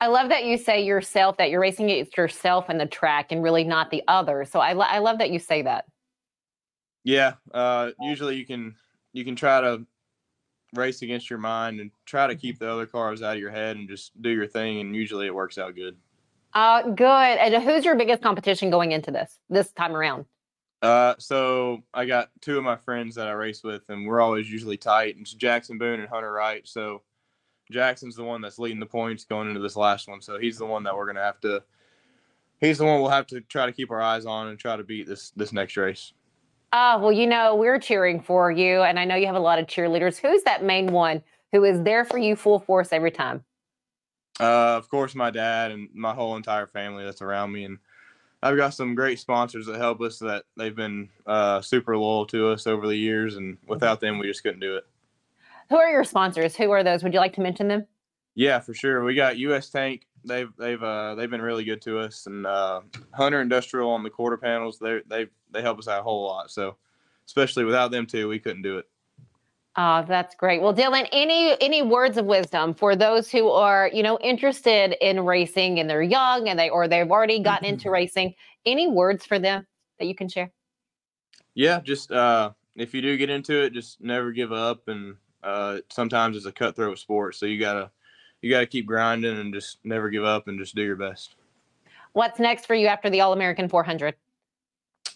I 0.00 0.08
love 0.08 0.28
that 0.28 0.44
you 0.44 0.58
say 0.58 0.84
yourself 0.84 1.36
that 1.38 1.50
you're 1.50 1.60
racing 1.60 1.90
against 1.90 2.16
yourself 2.16 2.66
and 2.68 2.80
the 2.80 2.86
track, 2.86 3.32
and 3.32 3.42
really 3.42 3.64
not 3.64 3.90
the 3.90 4.02
other. 4.08 4.44
So 4.44 4.60
I, 4.60 4.72
lo- 4.72 4.86
I 4.88 4.98
love 4.98 5.18
that 5.18 5.30
you 5.30 5.38
say 5.38 5.62
that. 5.62 5.86
Yeah. 7.04 7.34
Uh, 7.52 7.90
usually 8.00 8.36
you 8.36 8.46
can 8.46 8.74
you 9.12 9.24
can 9.24 9.36
try 9.36 9.60
to 9.60 9.86
race 10.76 11.02
against 11.02 11.30
your 11.30 11.38
mind 11.38 11.80
and 11.80 11.90
try 12.06 12.26
to 12.26 12.34
keep 12.34 12.58
the 12.58 12.70
other 12.70 12.86
cars 12.86 13.22
out 13.22 13.34
of 13.34 13.40
your 13.40 13.50
head 13.50 13.76
and 13.76 13.88
just 13.88 14.20
do 14.22 14.30
your 14.30 14.46
thing, 14.46 14.80
and 14.80 14.94
usually 14.94 15.26
it 15.26 15.34
works 15.34 15.58
out 15.58 15.74
good. 15.74 15.96
Uh, 16.52 16.82
good. 16.82 17.06
And 17.06 17.62
who's 17.62 17.84
your 17.84 17.96
biggest 17.96 18.22
competition 18.22 18.70
going 18.70 18.92
into 18.92 19.10
this 19.10 19.38
this 19.50 19.72
time 19.72 19.94
around? 19.94 20.24
Uh, 20.82 21.14
so 21.18 21.82
I 21.92 22.04
got 22.04 22.30
two 22.40 22.58
of 22.58 22.64
my 22.64 22.76
friends 22.76 23.14
that 23.16 23.26
I 23.26 23.32
race 23.32 23.62
with, 23.64 23.82
and 23.88 24.06
we're 24.06 24.20
always 24.20 24.50
usually 24.50 24.76
tight. 24.76 25.16
It's 25.18 25.32
Jackson 25.32 25.78
Boone 25.78 26.00
and 26.00 26.08
Hunter 26.08 26.30
Wright. 26.30 26.66
So 26.68 27.02
Jackson's 27.70 28.16
the 28.16 28.24
one 28.24 28.40
that's 28.40 28.58
leading 28.58 28.80
the 28.80 28.86
points 28.86 29.24
going 29.24 29.48
into 29.48 29.60
this 29.60 29.76
last 29.76 30.08
one. 30.08 30.20
So 30.20 30.38
he's 30.38 30.58
the 30.58 30.66
one 30.66 30.84
that 30.84 30.94
we're 30.94 31.06
gonna 31.06 31.22
have 31.22 31.40
to. 31.40 31.62
He's 32.60 32.78
the 32.78 32.84
one 32.84 33.00
we'll 33.00 33.10
have 33.10 33.26
to 33.28 33.40
try 33.40 33.66
to 33.66 33.72
keep 33.72 33.90
our 33.90 34.02
eyes 34.02 34.26
on 34.26 34.48
and 34.48 34.58
try 34.58 34.76
to 34.76 34.84
beat 34.84 35.06
this 35.06 35.30
this 35.30 35.52
next 35.52 35.76
race. 35.76 36.12
Ah, 36.76 36.98
well, 36.98 37.12
you 37.12 37.28
know, 37.28 37.54
we're 37.54 37.78
cheering 37.78 38.20
for 38.20 38.50
you, 38.50 38.82
and 38.82 38.98
I 38.98 39.04
know 39.04 39.14
you 39.14 39.26
have 39.26 39.36
a 39.36 39.40
lot 39.40 39.60
of 39.60 39.68
cheerleaders. 39.68 40.18
Who's 40.18 40.42
that 40.42 40.64
main 40.64 40.88
one 40.88 41.22
who 41.52 41.62
is 41.62 41.80
there 41.84 42.04
for 42.04 42.18
you 42.18 42.34
full 42.34 42.58
force 42.58 42.88
every 42.90 43.12
time? 43.12 43.44
Uh, 44.40 44.76
of 44.76 44.88
course, 44.88 45.14
my 45.14 45.30
dad 45.30 45.70
and 45.70 45.88
my 45.94 46.12
whole 46.12 46.34
entire 46.34 46.66
family 46.66 47.04
that's 47.04 47.22
around 47.22 47.52
me, 47.52 47.62
and 47.64 47.78
I've 48.42 48.56
got 48.56 48.74
some 48.74 48.96
great 48.96 49.20
sponsors 49.20 49.66
that 49.66 49.76
help 49.76 50.00
us. 50.00 50.18
That 50.18 50.46
they've 50.56 50.74
been 50.74 51.10
uh, 51.26 51.60
super 51.60 51.96
loyal 51.96 52.26
to 52.26 52.48
us 52.48 52.66
over 52.66 52.88
the 52.88 52.96
years, 52.96 53.36
and 53.36 53.56
without 53.68 54.00
them, 54.00 54.18
we 54.18 54.26
just 54.26 54.42
couldn't 54.42 54.58
do 54.58 54.74
it. 54.74 54.84
Who 55.70 55.76
are 55.76 55.90
your 55.90 56.02
sponsors? 56.02 56.56
Who 56.56 56.72
are 56.72 56.82
those? 56.82 57.04
Would 57.04 57.14
you 57.14 57.20
like 57.20 57.34
to 57.34 57.40
mention 57.40 57.68
them? 57.68 57.86
Yeah, 58.34 58.58
for 58.58 58.74
sure. 58.74 59.04
We 59.04 59.14
got 59.14 59.38
U.S. 59.38 59.70
Tank. 59.70 60.08
They've 60.24 60.50
they've 60.56 60.82
uh, 60.82 61.14
they've 61.14 61.30
been 61.30 61.42
really 61.42 61.64
good 61.64 61.82
to 61.82 61.98
us, 61.98 62.26
and 62.26 62.46
uh, 62.46 62.80
Hunter 63.12 63.40
Industrial 63.40 63.90
on 63.90 64.02
the 64.02 64.10
quarter 64.10 64.36
panels. 64.36 64.78
They 64.78 65.00
they 65.06 65.26
they 65.50 65.62
help 65.62 65.78
us 65.78 65.88
out 65.88 66.00
a 66.00 66.02
whole 66.02 66.26
lot. 66.26 66.50
So, 66.50 66.76
especially 67.26 67.64
without 67.64 67.90
them 67.90 68.06
too, 68.06 68.28
we 68.28 68.38
couldn't 68.38 68.62
do 68.62 68.78
it. 68.78 68.88
Oh, 69.76 70.04
that's 70.06 70.36
great. 70.36 70.62
Well, 70.62 70.72
Dylan, 70.72 71.08
any 71.12 71.56
any 71.60 71.82
words 71.82 72.16
of 72.16 72.26
wisdom 72.26 72.74
for 72.74 72.94
those 72.94 73.30
who 73.30 73.50
are, 73.50 73.90
you 73.92 74.04
know, 74.04 74.18
interested 74.20 74.94
in 75.00 75.20
racing 75.20 75.80
and 75.80 75.90
they're 75.90 76.02
young 76.02 76.48
and 76.48 76.56
they 76.58 76.70
or 76.70 76.86
they've 76.86 77.10
already 77.10 77.40
gotten 77.40 77.66
into 77.66 77.90
racing? 77.90 78.34
Any 78.64 78.86
words 78.86 79.26
for 79.26 79.38
them 79.38 79.66
that 79.98 80.06
you 80.06 80.14
can 80.14 80.28
share? 80.28 80.52
Yeah, 81.54 81.80
just 81.80 82.12
uh, 82.12 82.52
if 82.76 82.94
you 82.94 83.02
do 83.02 83.16
get 83.16 83.30
into 83.30 83.64
it, 83.64 83.72
just 83.72 84.00
never 84.00 84.30
give 84.30 84.52
up. 84.52 84.86
And 84.86 85.16
uh, 85.42 85.78
sometimes 85.90 86.36
it's 86.36 86.46
a 86.46 86.52
cutthroat 86.52 86.98
sport, 87.00 87.34
so 87.34 87.46
you 87.46 87.58
gotta 87.58 87.90
you 88.44 88.50
gotta 88.50 88.66
keep 88.66 88.84
grinding 88.84 89.38
and 89.38 89.54
just 89.54 89.78
never 89.84 90.10
give 90.10 90.24
up 90.24 90.48
and 90.48 90.58
just 90.58 90.74
do 90.74 90.82
your 90.82 90.96
best. 90.96 91.36
What's 92.12 92.38
next 92.38 92.66
for 92.66 92.74
you 92.74 92.86
after 92.88 93.08
the 93.08 93.22
All 93.22 93.32
American 93.32 93.70
400? 93.70 94.14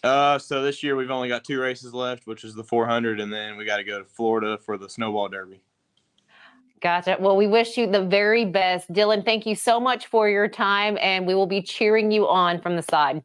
Uh, 0.03 0.39
so 0.39 0.63
this 0.63 0.81
year 0.81 0.95
we've 0.95 1.11
only 1.11 1.29
got 1.29 1.43
two 1.43 1.59
races 1.61 1.93
left, 1.93 2.25
which 2.25 2.43
is 2.43 2.55
the 2.55 2.63
400, 2.63 3.19
and 3.19 3.31
then 3.31 3.55
we 3.55 3.65
got 3.65 3.77
to 3.77 3.83
go 3.83 3.99
to 3.99 4.05
Florida 4.05 4.57
for 4.57 4.77
the 4.77 4.89
Snowball 4.89 5.29
Derby. 5.29 5.61
Gotcha. 6.81 7.17
Well, 7.19 7.37
we 7.37 7.45
wish 7.45 7.77
you 7.77 7.85
the 7.85 8.03
very 8.03 8.45
best. 8.45 8.91
Dylan, 8.91 9.23
thank 9.23 9.45
you 9.45 9.53
so 9.53 9.79
much 9.79 10.07
for 10.07 10.27
your 10.27 10.47
time, 10.47 10.97
and 10.99 11.27
we 11.27 11.35
will 11.35 11.47
be 11.47 11.61
cheering 11.61 12.09
you 12.09 12.27
on 12.27 12.59
from 12.59 12.77
the 12.77 12.81
side. 12.81 13.21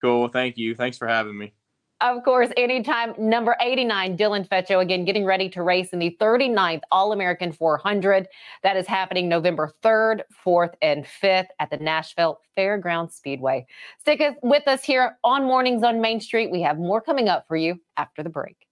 Cool. 0.00 0.28
Thank 0.28 0.56
you. 0.56 0.74
Thanks 0.74 0.98
for 0.98 1.06
having 1.06 1.38
me. 1.38 1.52
Of 2.00 2.24
course, 2.24 2.48
anytime. 2.56 3.12
Number 3.18 3.56
89, 3.60 4.16
Dylan 4.16 4.48
Fetcho, 4.48 4.80
again, 4.80 5.04
getting 5.04 5.26
ready 5.26 5.50
to 5.50 5.62
race 5.62 5.90
in 5.92 5.98
the 5.98 6.16
39th 6.18 6.80
All 6.90 7.12
American 7.12 7.52
400. 7.52 8.26
That 8.62 8.78
is 8.78 8.86
happening 8.86 9.28
November 9.28 9.74
3rd, 9.82 10.22
4th, 10.44 10.72
and 10.80 11.04
5th 11.22 11.48
at 11.58 11.68
the 11.68 11.76
Nashville 11.76 12.40
Fairgrounds 12.54 13.16
Speedway. 13.16 13.66
Stick 13.98 14.22
with 14.42 14.66
us 14.66 14.82
here 14.82 15.18
on 15.24 15.44
Mornings 15.44 15.82
on 15.82 16.00
Main 16.00 16.20
Street. 16.20 16.50
We 16.50 16.62
have 16.62 16.78
more 16.78 17.02
coming 17.02 17.28
up 17.28 17.44
for 17.46 17.56
you 17.56 17.78
after 17.98 18.22
the 18.22 18.30
break. 18.30 18.69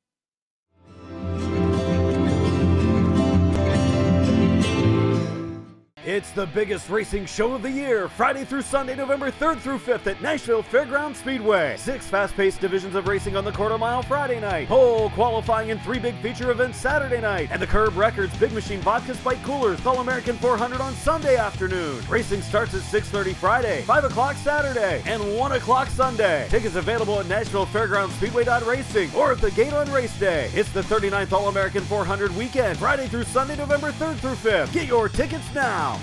It's 6.08 6.30
the 6.30 6.46
biggest 6.46 6.88
racing 6.88 7.26
show 7.26 7.52
of 7.52 7.60
the 7.60 7.70
year, 7.70 8.08
Friday 8.08 8.42
through 8.46 8.62
Sunday, 8.62 8.96
November 8.96 9.30
3rd 9.30 9.58
through 9.58 9.78
5th 9.78 10.06
at 10.06 10.22
Nashville 10.22 10.62
Fairground 10.62 11.14
Speedway. 11.14 11.76
Six 11.76 12.06
fast 12.06 12.34
paced 12.34 12.62
divisions 12.62 12.94
of 12.94 13.06
racing 13.06 13.36
on 13.36 13.44
the 13.44 13.52
quarter 13.52 13.76
mile 13.76 14.02
Friday 14.02 14.40
night, 14.40 14.68
pole 14.68 15.10
qualifying 15.10 15.70
and 15.70 15.78
three 15.82 15.98
big 15.98 16.14
feature 16.22 16.50
events 16.50 16.78
Saturday 16.78 17.20
night, 17.20 17.50
and 17.52 17.60
the 17.60 17.66
Curb 17.66 17.94
Records 17.94 18.34
Big 18.38 18.52
Machine 18.52 18.80
Vodka 18.80 19.14
Spike 19.16 19.42
Coolers 19.42 19.84
All 19.84 19.98
American 19.98 20.38
400 20.38 20.80
on 20.80 20.94
Sunday 20.94 21.36
afternoon. 21.36 22.02
Racing 22.08 22.40
starts 22.40 22.72
at 22.72 22.80
6.30 22.80 23.34
Friday, 23.34 23.82
5 23.82 24.04
o'clock 24.04 24.36
Saturday, 24.36 25.02
and 25.04 25.36
1 25.36 25.52
o'clock 25.52 25.88
Sunday. 25.88 26.46
Tickets 26.48 26.76
available 26.76 27.20
at 27.20 27.26
Nashville 27.26 27.66
Fairground 27.66 28.08
Speedway.racing 28.12 29.14
or 29.14 29.32
at 29.32 29.42
the 29.42 29.50
gate 29.50 29.74
on 29.74 29.92
race 29.92 30.18
day. 30.18 30.50
It's 30.54 30.72
the 30.72 30.80
39th 30.80 31.34
All 31.34 31.48
American 31.48 31.82
400 31.82 32.34
weekend, 32.34 32.78
Friday 32.78 33.08
through 33.08 33.24
Sunday, 33.24 33.56
November 33.56 33.92
3rd 33.92 34.16
through 34.16 34.50
5th. 34.50 34.72
Get 34.72 34.86
your 34.86 35.10
tickets 35.10 35.52
now. 35.52 35.97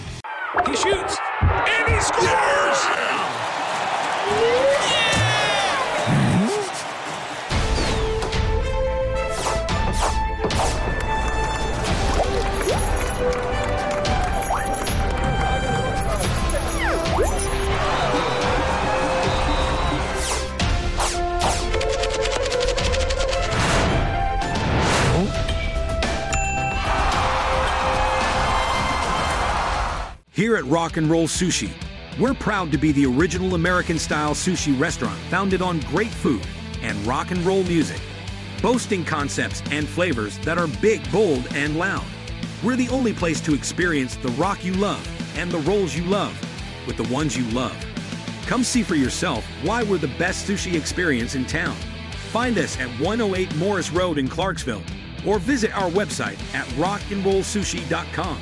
He 0.64 0.76
shoots 0.76 1.18
and 1.42 1.88
he 1.88 2.00
scores! 2.02 2.80
Here 30.36 30.58
at 30.58 30.65
Rock 30.65 30.98
and 30.98 31.10
Roll 31.10 31.30
Sushi, 31.30 31.72
we're 32.20 32.34
proud 32.34 32.70
to 32.74 32.77
be 32.77 32.92
the 32.92 33.06
original 33.06 33.56
American 33.56 33.98
style 33.98 34.34
sushi 34.34 34.77
restaurant 34.77 35.18
founded 35.30 35.62
on 35.62 35.80
great 35.80 36.12
food 36.12 36.46
and 36.82 36.98
rock 37.08 37.32
and 37.32 37.39
roll 37.46 37.63
music, 37.63 38.01
boasting 38.62 39.06
concepts 39.06 39.63
and 39.72 39.88
flavors 39.88 40.38
that 40.39 40.58
are 40.58 40.68
big, 40.82 41.10
bold, 41.10 41.48
and 41.56 41.80
loud. 41.80 42.04
We're 42.62 42.75
the 42.75 42.89
only 42.89 43.13
place 43.13 43.39
to 43.46 43.54
experience 43.54 44.18
the 44.18 44.27
rock 44.32 44.65
you 44.65 44.74
love 44.74 45.08
and 45.38 45.50
the 45.50 45.60
rolls 45.60 45.96
you 45.96 46.04
love 46.04 46.38
with 46.86 46.98
the 46.98 47.13
ones 47.13 47.38
you 47.38 47.50
love. 47.51 47.77
Come 48.46 48.65
see 48.65 48.84
for 48.84 48.96
yourself 48.96 49.46
why 49.63 49.84
we're 49.84 50.00
the 50.00 50.13
best 50.20 50.46
sushi 50.46 50.74
experience 50.74 51.36
in 51.36 51.46
town. 51.46 51.77
Find 52.34 52.58
us 52.58 52.77
at 52.77 52.89
108 53.00 53.56
Morris 53.56 53.89
Road 53.89 54.18
in 54.18 54.27
Clarksville 54.27 54.84
or 55.25 55.39
visit 55.39 55.74
our 55.77 55.89
website 55.92 56.38
at 56.54 56.68
rockandrollsushi.com. 56.75 58.42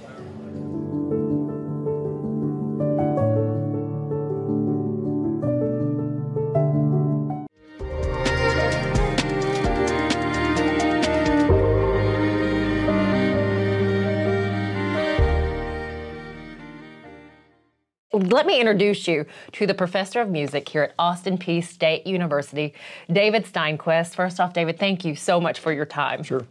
Let 18.41 18.47
me 18.47 18.59
introduce 18.59 19.07
you 19.07 19.23
to 19.51 19.67
the 19.67 19.73
professor 19.75 20.19
of 20.19 20.27
music 20.27 20.67
here 20.67 20.81
at 20.81 20.95
Austin 20.97 21.37
Peay 21.37 21.63
State 21.63 22.07
University, 22.07 22.73
David 23.11 23.45
Steinquest. 23.45 24.15
First 24.15 24.39
off, 24.39 24.51
David, 24.51 24.79
thank 24.79 25.05
you 25.05 25.15
so 25.15 25.39
much 25.39 25.59
for 25.59 25.71
your 25.71 25.85
time. 25.85 26.23
Sure. 26.23 26.43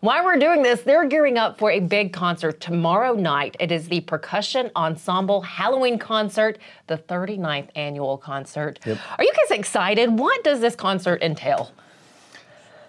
While 0.00 0.24
we're 0.24 0.40
doing 0.40 0.64
this, 0.64 0.80
they're 0.80 1.06
gearing 1.06 1.38
up 1.38 1.56
for 1.56 1.70
a 1.70 1.78
big 1.78 2.12
concert 2.12 2.60
tomorrow 2.60 3.14
night. 3.14 3.56
It 3.60 3.70
is 3.70 3.86
the 3.86 4.00
Percussion 4.00 4.72
Ensemble 4.74 5.40
Halloween 5.42 6.00
concert, 6.00 6.58
the 6.88 6.98
39th 6.98 7.68
annual 7.76 8.18
concert. 8.18 8.80
Yep. 8.84 8.98
Are 9.16 9.22
you 9.22 9.32
guys 9.32 9.56
excited? 9.56 10.18
What 10.18 10.42
does 10.42 10.58
this 10.58 10.74
concert 10.74 11.22
entail? 11.22 11.70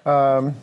Um, 0.04 0.56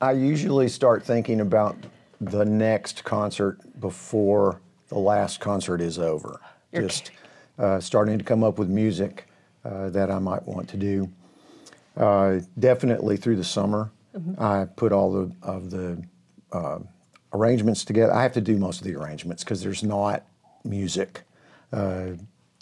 I 0.00 0.12
usually 0.12 0.68
start 0.68 1.04
thinking 1.04 1.42
about 1.42 1.76
the 2.18 2.46
next 2.46 3.04
concert 3.04 3.58
before 3.78 4.58
the 4.88 4.98
last 4.98 5.38
concert 5.40 5.82
is 5.82 5.98
over. 5.98 6.40
You're 6.72 6.82
Just 6.82 7.10
uh, 7.58 7.80
starting 7.80 8.18
to 8.18 8.24
come 8.24 8.44
up 8.44 8.58
with 8.58 8.68
music 8.68 9.26
uh, 9.64 9.90
that 9.90 10.10
I 10.10 10.18
might 10.18 10.46
want 10.46 10.68
to 10.70 10.76
do. 10.76 11.10
Uh, 11.96 12.40
definitely 12.58 13.16
through 13.16 13.36
the 13.36 13.44
summer, 13.44 13.90
Mhm. 14.16 14.40
I 14.40 14.64
put 14.64 14.92
all 14.92 15.12
the 15.12 15.30
of 15.42 15.70
the 15.70 16.02
uh, 16.52 16.78
arrangements 17.32 17.84
together. 17.84 18.12
I 18.12 18.22
have 18.22 18.32
to 18.32 18.40
do 18.40 18.56
most 18.56 18.80
of 18.80 18.86
the 18.86 18.94
arrangements 18.96 19.44
because 19.44 19.62
there's 19.62 19.82
not 19.82 20.24
music 20.64 21.22
uh, 21.72 22.10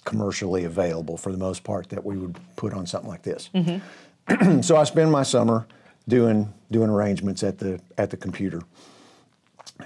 commercially 0.04 0.64
available 0.64 1.16
for 1.16 1.30
the 1.32 1.38
most 1.38 1.62
part 1.64 1.88
that 1.90 2.04
we 2.04 2.16
would 2.16 2.36
put 2.56 2.72
on 2.74 2.86
something 2.86 3.08
like 3.08 3.22
this. 3.22 3.50
Mm-hmm. 3.54 4.60
so 4.62 4.76
I 4.76 4.84
spend 4.84 5.10
my 5.12 5.22
summer 5.22 5.66
doing 6.08 6.52
doing 6.70 6.90
arrangements 6.90 7.42
at 7.42 7.58
the 7.58 7.80
at 7.96 8.10
the 8.10 8.16
computer. 8.16 8.62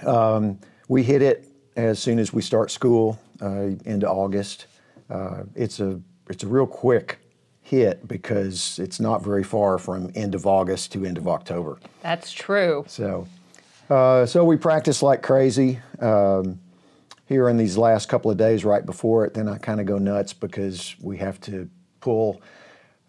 Um, 0.05 0.57
we 0.87 1.03
hit 1.03 1.21
it 1.21 1.47
as 1.75 1.99
soon 1.99 2.19
as 2.19 2.33
we 2.33 2.41
start 2.41 2.71
school 2.71 3.19
into 3.41 4.09
August. 4.09 4.67
Uh, 5.09 5.43
it's 5.55 5.79
a 5.79 5.99
it's 6.29 6.43
a 6.43 6.47
real 6.47 6.67
quick 6.67 7.19
hit 7.61 8.07
because 8.07 8.79
it's 8.79 8.99
not 8.99 9.23
very 9.23 9.43
far 9.43 9.77
from 9.77 10.11
end 10.15 10.35
of 10.35 10.45
August 10.45 10.91
to 10.93 11.05
end 11.05 11.17
of 11.17 11.27
October. 11.27 11.79
That's 12.01 12.31
true. 12.31 12.83
So, 12.87 13.27
uh, 13.89 14.25
so 14.25 14.43
we 14.43 14.57
practice 14.57 15.01
like 15.01 15.21
crazy. 15.21 15.79
Um, 15.99 16.59
here 17.27 17.47
in 17.47 17.55
these 17.55 17.77
last 17.77 18.09
couple 18.09 18.29
of 18.29 18.35
days 18.35 18.65
right 18.65 18.85
before 18.85 19.25
it, 19.25 19.33
then 19.33 19.47
I 19.47 19.57
kind 19.57 19.79
of 19.79 19.85
go 19.85 19.97
nuts 19.97 20.33
because 20.33 20.97
we 21.01 21.17
have 21.17 21.39
to 21.41 21.69
pull 22.01 22.41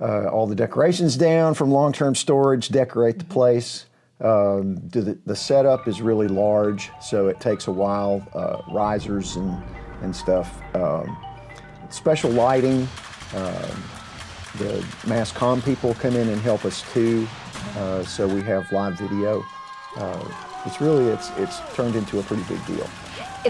uh, 0.01 0.29
all 0.29 0.47
the 0.47 0.55
decorations 0.55 1.17
down 1.17 1.55
from 1.55 1.73
long-term 1.73 2.15
storage, 2.15 2.69
decorate 2.69 3.19
the 3.19 3.25
place. 3.25 3.87
Um, 4.21 4.77
do 4.89 5.01
the, 5.01 5.19
the 5.27 5.35
setup 5.35 5.89
is 5.89 6.01
really 6.01 6.29
large, 6.29 6.91
so 7.01 7.27
it 7.27 7.41
takes 7.41 7.67
a 7.67 7.73
while. 7.73 8.25
Uh, 8.33 8.63
risers 8.73 9.35
and 9.35 9.61
and 10.03 10.15
stuff. 10.15 10.61
Um, 10.75 11.17
special 11.91 12.31
lighting. 12.31 12.89
Um, 13.35 13.83
the 14.59 14.85
mass 15.07 15.33
comm 15.33 15.65
people 15.65 15.95
come 15.95 16.15
in 16.15 16.29
and 16.29 16.41
help 16.43 16.65
us 16.65 16.85
too, 16.93 17.27
uh, 17.79 18.05
so 18.05 18.29
we 18.29 18.43
have 18.43 18.71
live 18.71 18.99
video. 18.99 19.43
Uh, 19.97 20.23
it's 20.67 20.81
really 20.81 21.07
it's 21.07 21.31
it's 21.39 21.61
turned 21.75 21.97
into 21.97 22.19
a 22.19 22.23
pretty 22.23 22.43
big 22.45 22.65
deal. 22.67 22.87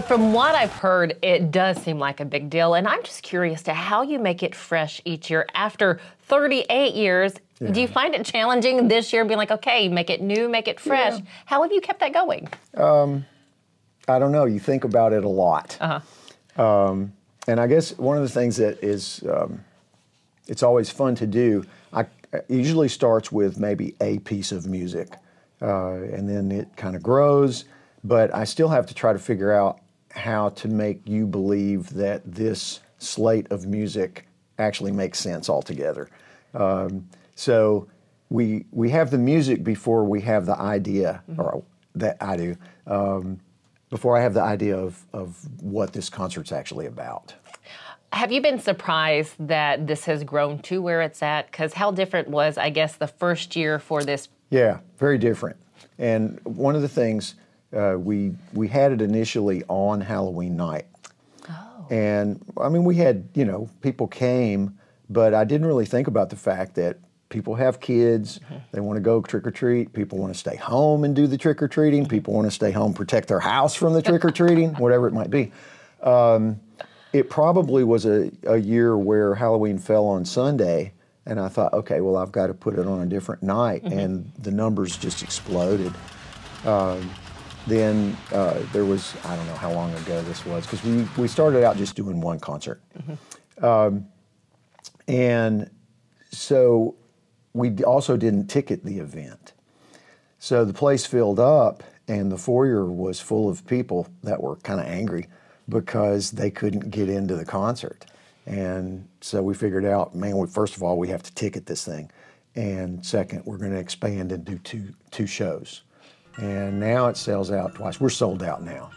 From 0.07 0.33
what 0.33 0.55
I've 0.55 0.71
heard, 0.71 1.17
it 1.21 1.51
does 1.51 1.77
seem 1.77 1.99
like 1.99 2.19
a 2.19 2.25
big 2.25 2.49
deal. 2.49 2.73
And 2.73 2.87
I'm 2.87 3.03
just 3.03 3.21
curious 3.21 3.61
to 3.63 3.73
how 3.75 4.01
you 4.01 4.17
make 4.17 4.41
it 4.41 4.55
fresh 4.55 4.99
each 5.05 5.29
year 5.29 5.45
after 5.53 5.99
38 6.21 6.95
years. 6.95 7.33
Do 7.71 7.79
you 7.79 7.87
find 7.87 8.15
it 8.15 8.25
challenging 8.25 8.87
this 8.87 9.13
year 9.13 9.23
being 9.23 9.37
like, 9.37 9.51
okay, 9.51 9.87
make 9.87 10.09
it 10.09 10.19
new, 10.21 10.49
make 10.49 10.67
it 10.67 10.79
fresh? 10.79 11.21
How 11.45 11.61
have 11.61 11.71
you 11.71 11.79
kept 11.79 11.99
that 11.99 12.11
going? 12.11 12.49
Um, 12.75 13.25
I 14.07 14.17
don't 14.19 14.31
know. 14.31 14.45
You 14.45 14.59
think 14.59 14.83
about 14.83 15.13
it 15.13 15.23
a 15.23 15.29
lot. 15.29 15.77
Uh-huh. 15.79 15.99
Um, 16.57 17.13
and 17.47 17.59
I 17.59 17.67
guess 17.67 17.97
one 17.97 18.17
of 18.17 18.23
the 18.23 18.29
things 18.29 18.57
that 18.57 18.83
is, 18.83 19.23
um, 19.29 19.63
it's 20.47 20.63
always 20.63 20.89
fun 20.89 21.15
to 21.15 21.27
do. 21.27 21.65
I 21.91 22.05
it 22.33 22.45
usually 22.49 22.89
starts 22.89 23.31
with 23.31 23.59
maybe 23.59 23.95
a 24.01 24.19
piece 24.19 24.51
of 24.51 24.65
music, 24.65 25.13
uh, 25.61 25.93
and 25.93 26.27
then 26.27 26.51
it 26.51 26.75
kind 26.75 26.95
of 26.95 27.03
grows. 27.03 27.65
But 28.03 28.33
I 28.33 28.43
still 28.43 28.69
have 28.69 28.85
to 28.87 28.93
try 28.93 29.13
to 29.13 29.19
figure 29.19 29.53
out 29.53 29.79
how 30.11 30.49
to 30.49 30.67
make 30.67 31.07
you 31.07 31.25
believe 31.25 31.89
that 31.91 32.21
this 32.25 32.79
slate 32.97 33.51
of 33.51 33.65
music 33.65 34.27
actually 34.57 34.91
makes 34.91 35.19
sense 35.19 35.49
altogether. 35.49 36.09
Um, 36.53 37.07
so 37.35 37.87
we 38.29 38.65
we 38.71 38.89
have 38.89 39.11
the 39.11 39.17
music 39.17 39.63
before 39.63 40.03
we 40.03 40.21
have 40.21 40.45
the 40.45 40.57
idea, 40.57 41.23
or 41.37 41.63
that 41.95 42.17
I 42.19 42.37
do. 42.37 42.55
Um, 42.87 43.39
before 43.93 44.17
I 44.17 44.21
have 44.21 44.33
the 44.33 44.41
idea 44.41 44.75
of, 44.75 45.05
of 45.13 45.37
what 45.61 45.93
this 45.93 46.09
concert's 46.09 46.51
actually 46.51 46.87
about. 46.87 47.35
Have 48.11 48.31
you 48.31 48.41
been 48.41 48.57
surprised 48.57 49.35
that 49.37 49.85
this 49.85 50.05
has 50.05 50.23
grown 50.23 50.57
to 50.63 50.81
where 50.81 51.03
it's 51.03 51.21
at? 51.21 51.45
Because 51.51 51.73
how 51.73 51.91
different 51.91 52.27
was, 52.27 52.57
I 52.57 52.71
guess, 52.71 52.95
the 52.95 53.05
first 53.05 53.55
year 53.55 53.77
for 53.77 54.03
this? 54.03 54.29
Yeah, 54.49 54.79
very 54.97 55.19
different. 55.19 55.57
And 55.99 56.39
one 56.43 56.75
of 56.75 56.81
the 56.81 56.89
things 56.89 57.35
uh, 57.71 57.97
we 57.99 58.33
we 58.51 58.67
had 58.67 58.91
it 58.93 58.99
initially 58.99 59.63
on 59.67 60.01
Halloween 60.01 60.57
night. 60.57 60.87
Oh. 61.47 61.85
And 61.91 62.43
I 62.59 62.69
mean, 62.69 62.85
we 62.85 62.95
had 62.95 63.29
you 63.35 63.45
know 63.45 63.69
people 63.81 64.07
came, 64.07 64.75
but 65.07 65.35
I 65.35 65.43
didn't 65.43 65.67
really 65.67 65.85
think 65.85 66.07
about 66.07 66.31
the 66.31 66.35
fact 66.35 66.73
that 66.75 66.97
people 67.33 67.55
have 67.55 67.79
kids. 67.79 68.39
They 68.71 68.79
want 68.79 68.95
to 68.97 69.01
go 69.01 69.19
trick 69.21 69.45
or 69.47 69.51
treat. 69.51 69.91
People 69.91 70.19
want 70.19 70.31
to 70.31 70.39
stay 70.39 70.55
home 70.55 71.03
and 71.03 71.15
do 71.15 71.25
the 71.25 71.37
trick 71.37 71.61
or 71.63 71.67
treating. 71.67 72.05
People 72.05 72.33
want 72.35 72.45
to 72.45 72.51
stay 72.51 72.69
home, 72.71 72.93
protect 72.93 73.27
their 73.27 73.39
house 73.39 73.73
from 73.73 73.93
the 73.93 74.01
trick 74.03 74.23
or 74.23 74.29
treating, 74.41 74.75
whatever 74.75 75.07
it 75.07 75.13
might 75.13 75.31
be. 75.31 75.51
Um, 76.03 76.59
it 77.11 77.29
probably 77.31 77.83
was 77.83 78.05
a, 78.05 78.31
a 78.45 78.57
year 78.57 78.95
where 78.97 79.33
Halloween 79.35 79.79
fell 79.79 80.05
on 80.05 80.25
Sunday, 80.25 80.93
and 81.25 81.39
I 81.39 81.47
thought, 81.49 81.73
okay, 81.73 82.01
well, 82.01 82.17
I've 82.17 82.31
got 82.31 82.47
to 82.47 82.53
put 82.53 82.77
it 82.77 82.85
on 82.85 83.01
a 83.01 83.05
different 83.07 83.41
night, 83.43 83.83
Mhm. 83.83 83.97
and 83.97 84.31
the 84.39 84.51
numbers 84.51 84.95
just 84.95 85.23
exploded. 85.23 85.91
Um, 86.65 87.09
then 87.65 88.15
uh, 88.31 88.59
there 88.73 88.85
was, 88.85 89.15
I 89.25 89.35
don't 89.35 89.47
know 89.47 89.55
how 89.55 89.71
long 89.71 89.91
ago 89.95 90.21
this 90.23 90.45
was, 90.45 90.65
because 90.67 90.83
we, 90.83 91.07
we 91.17 91.27
started 91.27 91.63
out 91.63 91.77
just 91.77 91.95
doing 91.95 92.21
one 92.21 92.39
concert. 92.39 92.79
Um, 93.61 94.05
and 95.07 95.69
so 96.31 96.95
we 97.53 97.83
also 97.83 98.17
didn't 98.17 98.47
ticket 98.47 98.83
the 98.83 98.99
event. 98.99 99.53
So 100.39 100.65
the 100.65 100.73
place 100.73 101.05
filled 101.05 101.39
up, 101.39 101.83
and 102.07 102.31
the 102.31 102.37
foyer 102.37 102.85
was 102.85 103.19
full 103.19 103.49
of 103.49 103.65
people 103.65 104.07
that 104.23 104.41
were 104.41 104.57
kind 104.57 104.79
of 104.79 104.87
angry 104.87 105.27
because 105.69 106.31
they 106.31 106.51
couldn't 106.51 106.89
get 106.91 107.09
into 107.09 107.35
the 107.35 107.45
concert. 107.45 108.05
And 108.45 109.07
so 109.21 109.41
we 109.41 109.53
figured 109.53 109.85
out, 109.85 110.13
man, 110.13 110.37
we, 110.37 110.47
first 110.47 110.75
of 110.75 110.83
all, 110.83 110.97
we 110.97 111.07
have 111.09 111.23
to 111.23 111.33
ticket 111.33 111.65
this 111.65 111.85
thing. 111.85 112.11
And 112.55 113.05
second, 113.05 113.43
we're 113.45 113.57
going 113.57 113.71
to 113.71 113.79
expand 113.79 114.31
and 114.33 114.43
do 114.43 114.57
two, 114.59 114.93
two 115.11 115.25
shows. 115.27 115.83
And 116.37 116.79
now 116.79 117.07
it 117.07 117.15
sells 117.15 117.51
out 117.51 117.75
twice. 117.75 118.01
We're 118.01 118.09
sold 118.09 118.43
out 118.43 118.61
now. 118.63 118.91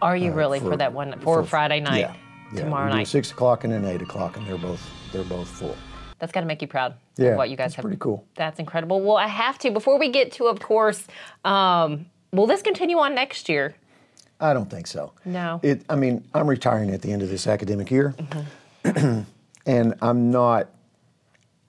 Are 0.00 0.16
you 0.16 0.30
Uh, 0.30 0.34
really 0.34 0.60
for, 0.60 0.70
for- 0.72 0.76
that 0.76 0.92
one 0.92 1.12
for, 1.14 1.42
for- 1.42 1.44
Friday 1.44 1.80
night, 1.80 2.00
yeah, 2.00 2.14
yeah, 2.52 2.60
tomorrow 2.60 2.88
night? 2.90 3.08
six 3.08 3.32
o'clock 3.32 3.64
and 3.64 3.72
an 3.72 3.84
eight 3.84 4.02
o'clock, 4.02 4.36
and 4.36 4.46
they're 4.46 4.58
both 4.58 4.82
they're 5.12 5.24
both 5.24 5.48
full. 5.48 5.74
That's 6.18 6.32
got 6.32 6.40
to 6.40 6.46
make 6.46 6.62
you 6.62 6.68
proud. 6.68 6.94
Yeah, 7.16 7.30
of 7.30 7.36
what 7.36 7.50
you 7.50 7.56
guys 7.56 7.74
have. 7.74 7.82
pretty 7.82 7.98
cool. 7.98 8.24
That's 8.34 8.58
incredible. 8.58 9.00
Well, 9.00 9.16
I 9.16 9.26
have 9.26 9.58
to 9.60 9.70
before 9.70 9.98
we 9.98 10.10
get 10.10 10.32
to, 10.32 10.46
of 10.46 10.60
course. 10.60 11.06
Um, 11.44 12.06
will 12.32 12.46
this 12.46 12.62
continue 12.62 12.98
on 12.98 13.14
next 13.14 13.48
year? 13.48 13.74
I 14.40 14.52
don't 14.52 14.68
think 14.70 14.86
so. 14.86 15.12
No. 15.24 15.60
It. 15.62 15.84
I 15.88 15.96
mean, 15.96 16.24
I'm 16.34 16.48
retiring 16.48 16.90
at 16.90 17.02
the 17.02 17.12
end 17.12 17.22
of 17.22 17.28
this 17.28 17.46
academic 17.46 17.90
year, 17.90 18.14
and 18.84 19.94
I'm 20.00 20.30
not. 20.30 20.70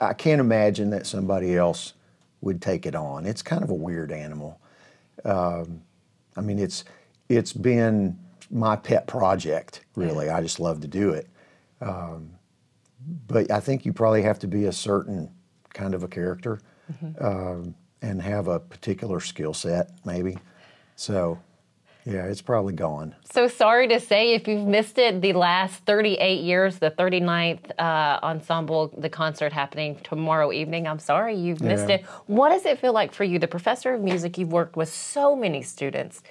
I 0.00 0.12
can't 0.12 0.40
imagine 0.40 0.90
that 0.90 1.06
somebody 1.06 1.56
else 1.56 1.94
would 2.42 2.60
take 2.60 2.84
it 2.84 2.94
on. 2.94 3.24
It's 3.24 3.42
kind 3.42 3.62
of 3.62 3.70
a 3.70 3.74
weird 3.74 4.12
animal. 4.12 4.60
Um, 5.24 5.82
I 6.36 6.40
mean, 6.40 6.58
it's 6.58 6.84
it's 7.28 7.52
been 7.52 8.18
my 8.50 8.76
pet 8.76 9.06
project. 9.06 9.84
Really, 9.94 10.28
I 10.28 10.40
just 10.42 10.60
love 10.60 10.80
to 10.82 10.88
do 10.88 11.10
it. 11.10 11.28
Um, 11.80 12.30
but 13.28 13.50
I 13.50 13.60
think 13.60 13.84
you 13.86 13.92
probably 13.92 14.22
have 14.22 14.38
to 14.40 14.46
be 14.48 14.64
a 14.66 14.72
certain 14.72 15.30
kind 15.72 15.94
of 15.94 16.02
a 16.02 16.08
character 16.08 16.60
um, 17.20 17.74
and 18.02 18.20
have 18.22 18.48
a 18.48 18.58
particular 18.60 19.20
skill 19.20 19.54
set, 19.54 19.90
maybe. 20.04 20.38
So, 20.96 21.38
yeah, 22.04 22.24
it's 22.26 22.40
probably 22.40 22.72
gone. 22.72 23.14
So 23.32 23.48
sorry 23.48 23.88
to 23.88 23.98
say, 23.98 24.34
if 24.34 24.46
you've 24.46 24.66
missed 24.66 24.96
it, 24.98 25.20
the 25.20 25.32
last 25.32 25.84
38 25.86 26.40
years, 26.42 26.78
the 26.78 26.90
39th 26.92 27.72
uh, 27.78 28.20
ensemble, 28.22 28.94
the 28.96 29.10
concert 29.10 29.52
happening 29.52 29.98
tomorrow 30.04 30.52
evening. 30.52 30.86
I'm 30.86 31.00
sorry 31.00 31.34
you've 31.34 31.60
missed 31.60 31.88
Yeah. 31.88 31.96
it. 31.96 32.04
What 32.26 32.50
does 32.50 32.64
it 32.64 32.78
feel 32.78 32.92
like 32.92 33.12
for 33.12 33.24
you, 33.24 33.38
the 33.40 33.48
professor 33.48 33.92
of 33.94 34.00
music? 34.02 34.38
You've 34.38 34.52
worked 34.52 34.76
with 34.76 34.88
so 34.88 35.34
many 35.34 35.62
students. 35.62 36.22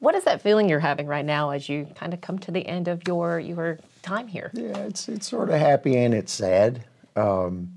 What 0.00 0.14
is 0.14 0.24
that 0.24 0.42
feeling 0.42 0.68
you're 0.68 0.80
having 0.80 1.06
right 1.06 1.24
now 1.24 1.50
as 1.50 1.68
you 1.68 1.86
kind 1.94 2.12
of 2.12 2.20
come 2.20 2.38
to 2.40 2.50
the 2.50 2.66
end 2.66 2.88
of 2.88 3.06
your 3.06 3.38
your 3.38 3.78
time 4.02 4.28
here? 4.28 4.50
Yeah, 4.54 4.78
it's 4.78 5.08
it's 5.08 5.26
sort 5.28 5.50
of 5.50 5.58
happy 5.58 5.96
and 5.96 6.14
it's 6.14 6.32
sad. 6.32 6.84
Um, 7.16 7.72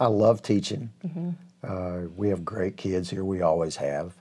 I 0.00 0.06
love 0.06 0.42
teaching. 0.42 0.90
Mhm. 1.06 1.34
Uh, 1.62 2.08
we 2.16 2.28
have 2.28 2.44
great 2.44 2.76
kids 2.76 3.08
here. 3.10 3.24
We 3.24 3.40
always 3.42 3.76
have. 3.76 4.14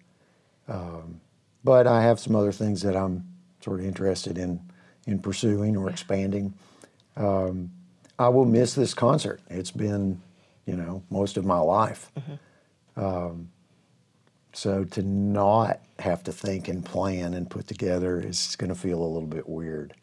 Um, 0.68 1.20
but 1.64 1.88
I 1.88 2.02
have 2.04 2.20
some 2.20 2.36
other 2.36 2.52
things 2.52 2.82
that 2.84 2.96
I'm 2.96 3.26
sort 3.62 3.80
of 3.80 3.86
interested 3.86 4.38
in 4.38 4.60
in 5.06 5.20
pursuing 5.20 5.76
or 5.78 5.90
expanding. 5.90 6.54
um, 7.18 7.72
I 8.20 8.30
will 8.30 8.46
miss 8.46 8.76
this 8.76 8.94
concert. 8.94 9.42
It's 9.50 9.72
been, 9.72 10.22
you 10.66 10.76
know, 10.76 11.02
most 11.10 11.36
of 11.36 11.46
my 11.46 11.58
life. 11.60 12.12
Um, 12.96 13.50
so 14.54 14.84
to 14.84 15.02
not 15.02 15.80
have 16.00 16.24
to 16.26 16.32
think 16.32 16.68
and 16.68 16.86
plan 16.86 17.34
and 17.34 17.50
put 17.50 17.68
together 17.68 18.20
is 18.22 18.56
going 18.56 18.70
to 18.70 18.76
feel 18.76 19.02
a 19.02 19.10
little 19.12 19.28
bit 19.28 19.50
weird. 19.50 19.94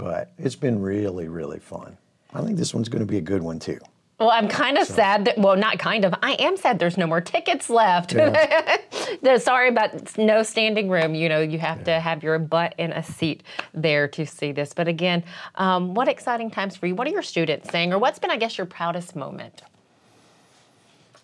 But 0.00 0.32
it's 0.38 0.56
been 0.56 0.80
really, 0.80 1.28
really 1.28 1.58
fun. 1.58 1.98
I 2.32 2.40
think 2.40 2.56
this 2.56 2.72
one's 2.72 2.88
going 2.88 3.00
to 3.00 3.06
be 3.06 3.18
a 3.18 3.22
good 3.22 3.42
one 3.42 3.58
too. 3.58 3.78
Well, 4.18 4.30
I'm 4.30 4.48
kind 4.48 4.78
of 4.78 4.86
sad 4.86 5.24
that, 5.26 5.38
well, 5.38 5.56
not 5.56 5.78
kind 5.78 6.04
of, 6.04 6.14
I 6.22 6.32
am 6.32 6.56
sad 6.56 6.78
there's 6.78 6.98
no 6.98 7.06
more 7.06 7.20
tickets 7.20 7.70
left. 7.70 8.14
No, 8.14 9.36
Sorry 9.38 9.68
about 9.68 10.18
no 10.18 10.42
standing 10.42 10.90
room. 10.90 11.14
You 11.14 11.28
know, 11.28 11.40
you 11.40 11.58
have 11.58 11.84
to 11.84 12.00
have 12.00 12.22
your 12.22 12.38
butt 12.38 12.74
in 12.76 12.92
a 12.92 13.02
seat 13.02 13.42
there 13.72 14.08
to 14.08 14.26
see 14.26 14.52
this. 14.52 14.72
But 14.74 14.88
again, 14.88 15.22
um, 15.54 15.94
what 15.94 16.08
exciting 16.08 16.50
times 16.50 16.76
for 16.76 16.86
you? 16.86 16.94
What 16.94 17.06
are 17.06 17.10
your 17.10 17.22
students 17.22 17.70
saying? 17.70 17.92
Or 17.92 17.98
what's 17.98 18.18
been, 18.18 18.30
I 18.30 18.36
guess, 18.36 18.58
your 18.58 18.66
proudest 18.66 19.16
moment? 19.16 19.62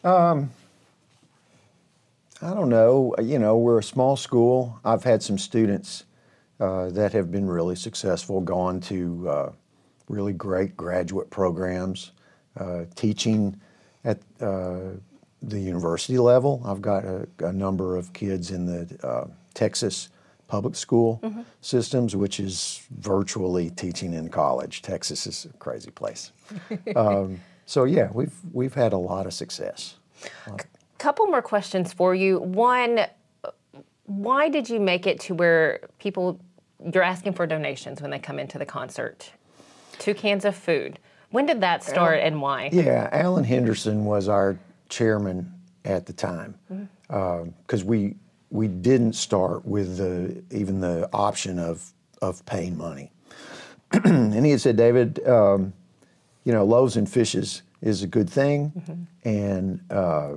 Um, 0.04 0.50
I 2.40 2.54
don't 2.54 2.70
know. 2.70 3.14
You 3.22 3.38
know, 3.38 3.56
we're 3.58 3.78
a 3.78 3.82
small 3.82 4.16
school. 4.16 4.80
I've 4.84 5.04
had 5.04 5.22
some 5.22 5.36
students 5.36 6.04
uh, 6.60 6.90
that 6.90 7.12
have 7.12 7.30
been 7.30 7.46
really 7.46 7.76
successful, 7.76 8.40
gone 8.40 8.80
to 8.80 9.28
uh, 9.28 9.52
really 10.08 10.32
great 10.32 10.76
graduate 10.76 11.30
programs, 11.30 12.12
uh, 12.58 12.84
teaching 12.94 13.60
at 14.04 14.18
uh, 14.40 14.90
the 15.42 15.60
university 15.60 16.18
level. 16.18 16.62
I've 16.64 16.80
got 16.80 17.04
a, 17.04 17.28
a 17.40 17.52
number 17.52 17.96
of 17.96 18.12
kids 18.12 18.50
in 18.50 18.66
the 18.66 19.06
uh, 19.06 19.26
Texas 19.54 20.08
public 20.48 20.76
school 20.76 21.20
systems, 21.60 22.14
which 22.14 22.38
is 22.38 22.86
virtually 22.98 23.70
teaching 23.70 24.14
in 24.14 24.28
college. 24.28 24.80
Texas 24.80 25.26
is 25.26 25.46
a 25.46 25.56
crazy 25.58 25.90
place. 25.90 26.30
um, 26.96 27.40
so 27.66 27.82
yeah, 27.82 28.08
we've 28.12 28.34
we've 28.52 28.74
had 28.74 28.92
a 28.92 28.96
lot 28.96 29.26
of 29.26 29.34
success. 29.34 29.96
Couple 30.98 31.26
more 31.26 31.42
questions 31.42 31.92
for 31.92 32.14
you. 32.14 32.38
One, 32.38 33.00
why 34.06 34.48
did 34.48 34.70
you 34.70 34.80
make 34.80 35.06
it 35.06 35.20
to 35.20 35.34
where 35.34 35.80
people, 35.98 36.40
you're 36.92 37.02
asking 37.02 37.32
for 37.34 37.46
donations 37.46 38.00
when 38.00 38.10
they 38.10 38.18
come 38.18 38.38
into 38.38 38.58
the 38.58 38.66
concert? 38.66 39.32
Two 39.98 40.14
cans 40.14 40.44
of 40.44 40.54
food. 40.54 40.98
When 41.30 41.46
did 41.46 41.60
that 41.60 41.82
start 41.82 42.20
and 42.20 42.40
why? 42.40 42.70
Yeah, 42.72 43.08
Alan 43.12 43.44
Henderson 43.44 44.04
was 44.04 44.28
our 44.28 44.58
chairman 44.88 45.52
at 45.84 46.06
the 46.06 46.12
time 46.12 46.58
because 47.08 47.84
we 47.84 48.16
we 48.50 48.68
didn't 48.68 49.14
start 49.14 49.64
with 49.66 49.96
the 49.96 50.42
even 50.56 50.80
the 50.80 51.08
option 51.12 51.58
of 51.58 51.92
of 52.22 52.44
paying 52.46 52.76
money, 52.78 53.10
and 53.92 54.44
he 54.44 54.52
had 54.52 54.60
said, 54.60 54.76
David, 54.76 55.26
um, 55.26 55.72
you 56.44 56.52
know, 56.52 56.64
loaves 56.64 56.96
and 56.96 57.10
fishes 57.10 57.62
is 57.82 58.02
a 58.02 58.06
good 58.06 58.30
thing, 58.30 59.08
and 59.24 59.80
uh, 59.90 60.36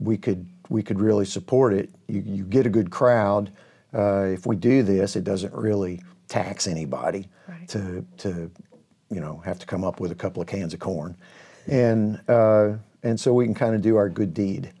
we 0.00 0.16
could 0.16 0.46
we 0.68 0.82
could 0.82 1.00
really 1.00 1.26
support 1.26 1.74
it. 1.74 1.90
You, 2.08 2.22
you 2.24 2.44
get 2.44 2.66
a 2.66 2.70
good 2.70 2.90
crowd. 2.90 3.52
Uh, 3.94 4.24
if 4.24 4.46
we 4.46 4.56
do 4.56 4.82
this, 4.82 5.16
it 5.16 5.24
doesn't 5.24 5.54
really 5.54 6.00
tax 6.28 6.66
anybody 6.66 7.28
to 7.68 8.04
to 8.16 8.50
you 9.10 9.20
know 9.20 9.40
have 9.44 9.58
to 9.58 9.66
come 9.66 9.84
up 9.84 10.00
with 10.00 10.10
a 10.10 10.14
couple 10.14 10.42
of 10.42 10.48
cans 10.48 10.74
of 10.74 10.80
corn, 10.80 11.16
and 11.66 12.20
uh, 12.28 12.72
and 13.02 13.18
so 13.18 13.32
we 13.32 13.44
can 13.44 13.54
kind 13.54 13.74
of 13.74 13.82
do 13.82 13.96
our 13.96 14.08
good 14.08 14.34
deed, 14.34 14.72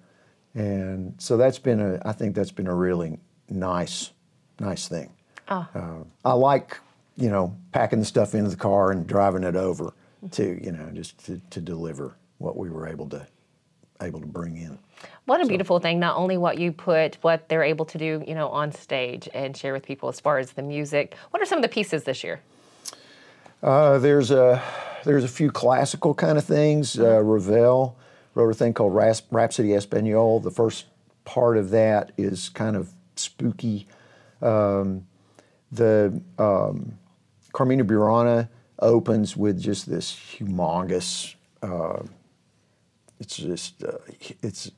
and 0.54 1.14
so 1.18 1.36
that's 1.36 1.58
been 1.58 1.80
a 1.80 2.00
I 2.04 2.12
think 2.12 2.34
that's 2.34 2.52
been 2.52 2.66
a 2.66 2.74
really 2.74 3.18
nice 3.48 4.10
nice 4.58 4.88
thing. 4.88 5.12
Oh. 5.48 5.68
Uh, 5.74 6.04
I 6.24 6.32
like 6.32 6.78
you 7.16 7.30
know 7.30 7.56
packing 7.72 8.00
the 8.00 8.04
stuff 8.04 8.34
into 8.34 8.50
the 8.50 8.56
car 8.56 8.90
and 8.90 9.06
driving 9.06 9.44
it 9.44 9.56
over 9.56 9.92
to 10.32 10.64
you 10.64 10.72
know 10.72 10.90
just 10.92 11.24
to, 11.26 11.40
to 11.50 11.60
deliver 11.60 12.16
what 12.38 12.56
we 12.56 12.70
were 12.70 12.88
able 12.88 13.08
to 13.10 13.26
able 14.00 14.20
to 14.20 14.26
bring 14.26 14.56
in. 14.56 14.78
What 15.26 15.40
a 15.40 15.46
beautiful 15.46 15.78
thing, 15.78 15.98
not 15.98 16.16
only 16.16 16.36
what 16.36 16.58
you 16.58 16.72
put, 16.72 17.16
what 17.22 17.48
they're 17.48 17.62
able 17.62 17.84
to 17.86 17.98
do, 17.98 18.22
you 18.26 18.34
know, 18.34 18.48
on 18.48 18.72
stage 18.72 19.28
and 19.32 19.56
share 19.56 19.72
with 19.72 19.84
people 19.84 20.08
as 20.08 20.20
far 20.20 20.38
as 20.38 20.52
the 20.52 20.62
music. 20.62 21.14
What 21.30 21.42
are 21.42 21.46
some 21.46 21.58
of 21.58 21.62
the 21.62 21.68
pieces 21.68 22.04
this 22.04 22.22
year? 22.22 22.40
Uh, 23.62 23.98
there's 23.98 24.30
a 24.30 24.62
there's 25.04 25.24
a 25.24 25.28
few 25.28 25.50
classical 25.50 26.14
kind 26.14 26.36
of 26.36 26.44
things. 26.44 26.98
Uh, 26.98 27.22
Ravel 27.22 27.96
wrote 28.34 28.50
a 28.50 28.54
thing 28.54 28.74
called 28.74 28.94
Ras- 28.94 29.22
Rhapsody 29.30 29.74
Espanol. 29.74 30.40
The 30.40 30.50
first 30.50 30.86
part 31.24 31.56
of 31.56 31.70
that 31.70 32.12
is 32.18 32.48
kind 32.50 32.76
of 32.76 32.90
spooky. 33.16 33.86
Um, 34.42 35.06
the 35.72 36.20
um, 36.38 36.98
Carmina 37.52 37.84
Burana 37.84 38.48
opens 38.78 39.36
with 39.36 39.60
just 39.60 39.88
this 39.88 40.12
humongous. 40.12 41.34
Uh, 41.62 42.02
it's 43.38 43.76
just 43.78 43.84
uh, 43.84 43.98
it's 44.42 44.70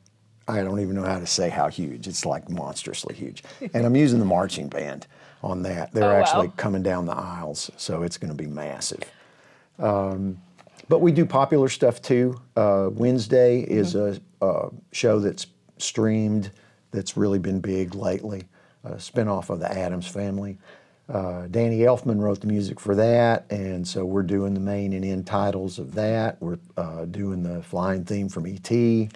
I 0.48 0.62
don't 0.62 0.80
even 0.80 0.94
know 0.94 1.02
how 1.02 1.18
to 1.18 1.26
say 1.26 1.48
how 1.48 1.68
huge. 1.68 2.06
It's 2.06 2.24
like 2.24 2.48
monstrously 2.48 3.14
huge. 3.14 3.42
And 3.74 3.84
I'm 3.84 3.96
using 3.96 4.18
the 4.20 4.24
marching 4.24 4.68
band 4.68 5.06
on 5.42 5.62
that. 5.62 5.92
They're 5.92 6.04
Oh, 6.04 6.14
wow. 6.14 6.20
actually 6.20 6.52
coming 6.56 6.82
down 6.82 7.06
the 7.06 7.16
aisles, 7.16 7.70
so 7.76 8.02
it's 8.02 8.16
going 8.16 8.30
to 8.30 8.36
be 8.36 8.46
massive. 8.46 9.02
Um, 9.78 10.38
but 10.88 11.00
we 11.00 11.10
do 11.12 11.26
popular 11.26 11.68
stuff 11.68 12.00
too. 12.00 12.40
Uh, 12.56 12.90
Wednesday 12.92 13.60
is 13.62 13.94
a, 13.96 14.20
a 14.40 14.68
show 14.92 15.18
that's 15.18 15.46
streamed 15.78 16.52
that's 16.92 17.16
really 17.16 17.40
been 17.40 17.60
big 17.60 17.94
lately, 17.96 18.44
a 18.84 18.92
spinoff 18.92 19.50
of 19.50 19.58
the 19.58 19.70
Addams 19.70 20.06
Family. 20.06 20.58
Uh, 21.08 21.46
Danny 21.48 21.78
Elfman 21.80 22.20
wrote 22.20 22.40
the 22.40 22.48
music 22.48 22.80
for 22.80 22.94
that, 22.96 23.44
and 23.50 23.86
so 23.86 24.04
we're 24.04 24.24
doing 24.24 24.54
the 24.54 24.60
main 24.60 24.92
and 24.92 25.04
end 25.04 25.26
titles 25.26 25.78
of 25.78 25.94
that. 25.94 26.36
We're 26.40 26.58
uh, 26.76 27.04
doing 27.04 27.42
the 27.44 27.62
flying 27.62 28.04
theme 28.04 28.28
from 28.28 28.46
E.T. 28.46 29.08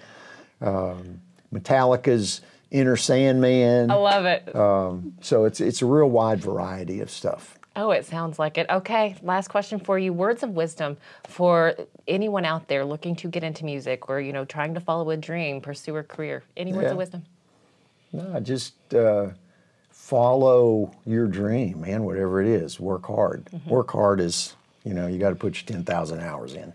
Um, 0.61 1.19
Metallica's 1.53 2.41
Enter 2.71 2.95
Sandman. 2.95 3.91
I 3.91 3.95
love 3.95 4.23
it. 4.25 4.55
Um, 4.55 5.13
so 5.19 5.43
it's 5.43 5.59
it's 5.59 5.81
a 5.81 5.85
real 5.85 6.09
wide 6.09 6.39
variety 6.39 7.01
of 7.01 7.11
stuff. 7.11 7.57
Oh, 7.75 7.91
it 7.91 8.05
sounds 8.05 8.39
like 8.39 8.57
it. 8.57 8.67
Okay, 8.69 9.15
last 9.21 9.49
question 9.49 9.79
for 9.79 9.97
you. 9.99 10.13
Words 10.13 10.43
of 10.43 10.51
wisdom 10.51 10.95
for 11.27 11.73
anyone 12.07 12.45
out 12.45 12.67
there 12.69 12.83
looking 12.85 13.15
to 13.17 13.27
get 13.29 13.43
into 13.45 13.63
music 13.65 14.09
or, 14.09 14.19
you 14.19 14.33
know, 14.33 14.43
trying 14.43 14.73
to 14.73 14.81
follow 14.81 15.09
a 15.09 15.15
dream, 15.17 15.61
pursue 15.61 15.95
a 15.95 16.03
career. 16.03 16.43
Any 16.57 16.73
words 16.73 16.85
Yeah. 16.85 16.91
of 16.91 16.97
wisdom? 16.97 17.23
No, 18.11 18.39
just 18.41 18.73
uh, 18.93 19.29
follow 20.11 20.91
your 21.05 21.25
dream, 21.25 21.79
man. 21.79 22.03
Whatever 22.03 22.41
it 22.41 22.47
is, 22.47 22.81
work 22.81 23.05
hard. 23.05 23.47
Work 23.65 23.91
hard 23.91 24.19
is, 24.19 24.55
you 24.83 24.93
know, 24.93 25.07
you 25.07 25.17
got 25.17 25.29
to 25.29 25.35
put 25.35 25.55
your 25.55 25.65
ten 25.65 25.85
thousand 25.85 26.19
hours 26.19 26.53
in 26.53 26.73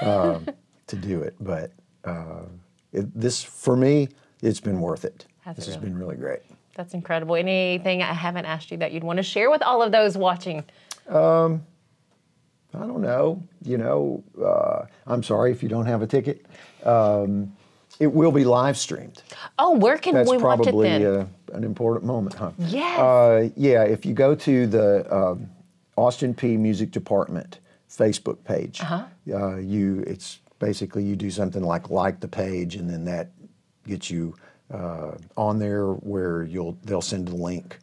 um, 0.00 0.46
to 0.86 0.96
do 0.96 1.20
it. 1.20 1.34
But 1.38 1.70
uh, 2.04 2.46
it, 2.94 3.14
this, 3.14 3.44
for 3.44 3.76
me, 3.76 4.08
it's 4.40 4.58
been 4.58 4.80
worth 4.80 5.04
it. 5.04 5.26
Has 5.42 5.56
this 5.56 5.68
it 5.68 5.72
has 5.72 5.76
been 5.82 5.98
really 5.98 6.16
great. 6.16 6.40
That's 6.74 6.94
incredible. 6.94 7.34
Anything 7.34 8.02
I 8.02 8.14
haven't 8.14 8.46
asked 8.46 8.70
you 8.70 8.78
that 8.78 8.92
you'd 8.92 9.04
want 9.04 9.18
to 9.18 9.22
share 9.22 9.50
with 9.50 9.62
all 9.62 9.82
of 9.82 9.92
those 9.92 10.16
watching? 10.16 10.64
Um, 11.10 11.62
I 12.72 12.86
don't 12.86 13.02
know. 13.02 13.42
You 13.62 13.76
know, 13.76 14.24
uh, 14.42 14.86
I'm 15.06 15.22
sorry 15.22 15.52
if 15.52 15.62
you 15.62 15.68
don't 15.68 15.84
have 15.84 16.00
a 16.00 16.06
ticket. 16.06 16.46
Um, 16.84 17.54
it 18.02 18.12
will 18.12 18.32
be 18.32 18.44
live 18.44 18.76
streamed. 18.76 19.22
Oh, 19.60 19.76
where 19.78 19.96
can 19.96 20.14
That's 20.14 20.28
we 20.28 20.36
watch 20.36 20.58
it 20.58 20.62
probably 20.64 20.88
then? 20.88 21.06
uh, 21.06 21.26
an 21.52 21.62
important 21.62 22.04
moment, 22.04 22.34
huh? 22.34 22.50
Yes. 22.58 22.98
Uh, 22.98 23.48
yeah, 23.56 23.84
if 23.84 24.04
you 24.04 24.12
go 24.12 24.34
to 24.34 24.66
the 24.66 25.14
um, 25.16 25.48
Austin 25.96 26.34
Peay 26.34 26.58
Music 26.58 26.90
Department 26.90 27.60
Facebook 27.88 28.42
page, 28.42 28.80
Uh-huh. 28.80 29.04
uh, 29.32 29.56
you 29.58 30.00
it's 30.04 30.40
basically 30.58 31.04
you 31.04 31.14
do 31.14 31.30
something 31.30 31.62
like 31.62 31.90
like 31.90 32.18
the 32.18 32.26
page, 32.26 32.74
and 32.74 32.90
then 32.90 33.04
that 33.04 33.30
gets 33.86 34.10
you 34.10 34.34
uh, 34.74 35.12
on 35.36 35.60
there 35.60 35.92
where 35.92 36.42
you'll 36.42 36.76
they'll 36.82 37.00
send 37.00 37.28
a 37.28 37.34
link, 37.36 37.78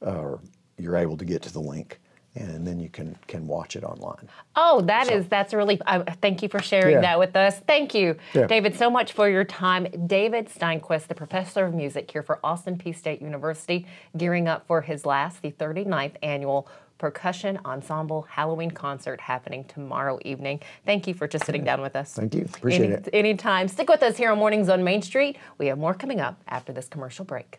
or 0.00 0.40
you're 0.78 0.96
able 0.96 1.16
to 1.16 1.24
get 1.24 1.42
to 1.42 1.52
the 1.52 1.60
link, 1.60 2.00
and 2.36 2.66
then 2.66 2.78
you 2.78 2.88
can 2.88 3.16
can 3.26 3.46
watch 3.46 3.76
it 3.76 3.84
online. 3.84 4.28
Oh, 4.56 4.80
that 4.82 5.10
is 5.10 5.26
that's 5.28 5.52
really. 5.52 5.80
Uh, 5.86 6.04
thank 6.22 6.42
you 6.42 6.48
for 6.48 6.60
sharing 6.60 6.94
Yeah. 6.96 7.00
that 7.02 7.18
with 7.18 7.34
us. 7.36 7.58
Thank 7.60 7.94
you, 7.94 8.16
Yeah. 8.34 8.46
David, 8.46 8.76
so 8.76 8.88
much 8.90 9.12
for 9.12 9.28
your 9.28 9.44
time. 9.44 9.86
David 10.06 10.48
Steinquest, 10.48 11.08
the 11.08 11.14
professor 11.14 11.64
of 11.66 11.74
music 11.74 12.10
here 12.10 12.22
for 12.22 12.38
Austin 12.44 12.76
Peay 12.78 12.94
State 12.96 13.20
University, 13.20 13.86
gearing 14.16 14.46
up 14.48 14.66
for 14.66 14.80
his 14.82 15.04
last, 15.04 15.42
the 15.42 15.50
39th 15.50 16.16
annual 16.22 16.68
percussion 16.98 17.58
ensemble 17.64 18.22
Halloween 18.28 18.70
concert 18.70 19.22
happening 19.22 19.64
tomorrow 19.64 20.18
evening. 20.22 20.60
Thank 20.84 21.06
you 21.08 21.14
for 21.14 21.26
just 21.26 21.46
sitting 21.46 21.64
down 21.64 21.80
with 21.80 21.96
us. 21.96 22.12
Thank 22.12 22.34
you. 22.34 22.42
Appreciate 22.42 22.84
Any- 22.84 22.92
it. 22.94 23.08
Anytime. 23.14 23.68
Stick 23.68 23.88
with 23.88 24.02
us 24.02 24.18
here 24.18 24.30
on 24.30 24.38
Mornings 24.38 24.68
on 24.68 24.84
Main 24.84 25.00
Street. 25.00 25.38
We 25.56 25.66
have 25.68 25.78
more 25.78 25.94
coming 25.94 26.20
up 26.20 26.38
after 26.46 26.72
this 26.74 26.88
commercial 26.88 27.24
break. 27.24 27.58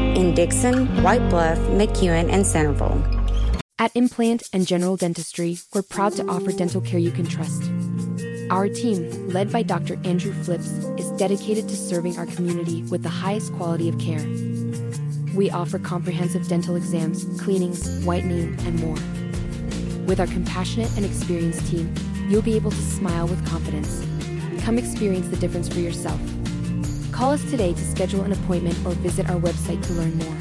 in 0.21 0.35
Dixon, 0.35 0.85
White 1.01 1.27
Bluff, 1.31 1.57
McEwen, 1.69 2.31
and 2.31 2.45
Centerville. 2.45 3.03
At 3.79 3.91
Implant 3.95 4.47
and 4.53 4.67
General 4.67 4.95
Dentistry, 4.95 5.57
we're 5.73 5.81
proud 5.81 6.13
to 6.13 6.27
offer 6.27 6.51
dental 6.51 6.79
care 6.79 6.99
you 6.99 7.09
can 7.09 7.25
trust. 7.25 7.63
Our 8.51 8.69
team, 8.69 9.29
led 9.29 9.51
by 9.51 9.63
Dr. 9.63 9.99
Andrew 10.03 10.31
Flips, 10.43 10.67
is 10.99 11.09
dedicated 11.17 11.67
to 11.69 11.75
serving 11.75 12.19
our 12.19 12.27
community 12.27 12.83
with 12.83 13.01
the 13.01 13.09
highest 13.09 13.51
quality 13.53 13.89
of 13.89 13.97
care. 13.97 14.23
We 15.33 15.49
offer 15.49 15.79
comprehensive 15.79 16.47
dental 16.47 16.75
exams, 16.75 17.25
cleanings, 17.41 18.05
whitening, 18.05 18.59
and 18.59 18.79
more. 18.79 18.99
With 20.05 20.19
our 20.19 20.27
compassionate 20.27 20.95
and 20.97 21.03
experienced 21.03 21.65
team, 21.65 21.91
you'll 22.29 22.43
be 22.43 22.55
able 22.55 22.69
to 22.69 22.77
smile 22.77 23.27
with 23.27 23.43
confidence. 23.47 24.05
Come 24.63 24.77
experience 24.77 25.29
the 25.29 25.37
difference 25.37 25.67
for 25.67 25.79
yourself. 25.79 26.21
Call 27.21 27.33
us 27.33 27.51
today 27.51 27.71
to 27.71 27.85
schedule 27.85 28.23
an 28.23 28.31
appointment 28.31 28.75
or 28.83 28.93
visit 28.93 29.29
our 29.29 29.39
website 29.39 29.85
to 29.85 29.93
learn 29.93 30.17
more. 30.17 30.37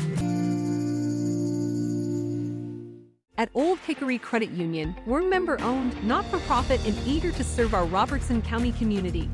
At 3.37 3.51
Old 3.53 3.79
Hickory 3.81 4.16
Credit 4.16 4.49
Union, 4.53 4.97
we're 5.05 5.21
member 5.21 5.61
owned, 5.61 6.03
not 6.03 6.25
for 6.25 6.38
profit, 6.38 6.83
and 6.87 6.97
eager 7.07 7.33
to 7.33 7.45
serve 7.45 7.75
our 7.75 7.85
Robertson 7.85 8.40
County 8.40 8.73
community. 8.73 9.29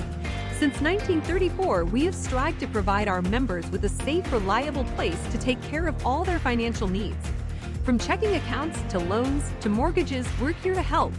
Since 0.59 0.81
1934, 0.81 1.85
we 1.85 2.05
have 2.05 2.17
strived 2.17 2.59
to 2.59 2.67
provide 2.67 3.07
our 3.07 3.23
members 3.23 3.71
with 3.71 3.85
a 3.85 3.91
safe, 3.91 4.33
reliable 4.33 4.83
place 4.97 5.25
to 5.31 5.39
take 5.39 5.63
care 5.63 5.87
of 5.87 6.05
all 6.05 6.25
their 6.25 6.41
financial 6.41 6.89
needs. 6.89 7.31
From 7.85 7.97
checking 7.97 8.35
accounts 8.35 8.83
to 8.89 8.99
loans 8.99 9.45
to 9.61 9.69
mortgages, 9.69 10.27
we're 10.41 10.51
here 10.51 10.75
to 10.75 10.83
help. 10.83 11.13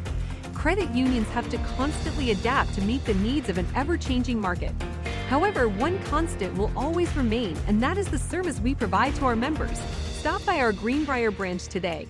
Credit 0.53 0.89
unions 0.89 1.29
have 1.29 1.47
to 1.51 1.57
constantly 1.77 2.31
adapt 2.31 2.73
to 2.73 2.81
meet 2.81 3.05
the 3.05 3.13
needs 3.13 3.47
of 3.47 3.57
an 3.57 3.67
ever 3.75 3.95
changing 3.95 4.41
market. 4.41 4.73
However, 5.27 5.67
one 5.67 5.99
constant 6.03 6.57
will 6.57 6.71
always 6.75 7.13
remain, 7.17 7.57
and 7.67 7.83
that 7.83 7.97
is 7.97 8.07
the 8.07 8.17
service 8.17 8.61
we 8.61 8.73
provide 8.73 9.13
to 9.15 9.25
our 9.25 9.35
members. 9.35 9.77
Stop 10.11 10.45
by 10.45 10.59
our 10.61 10.71
Greenbrier 10.71 11.31
branch 11.31 11.67
today. 11.67 12.07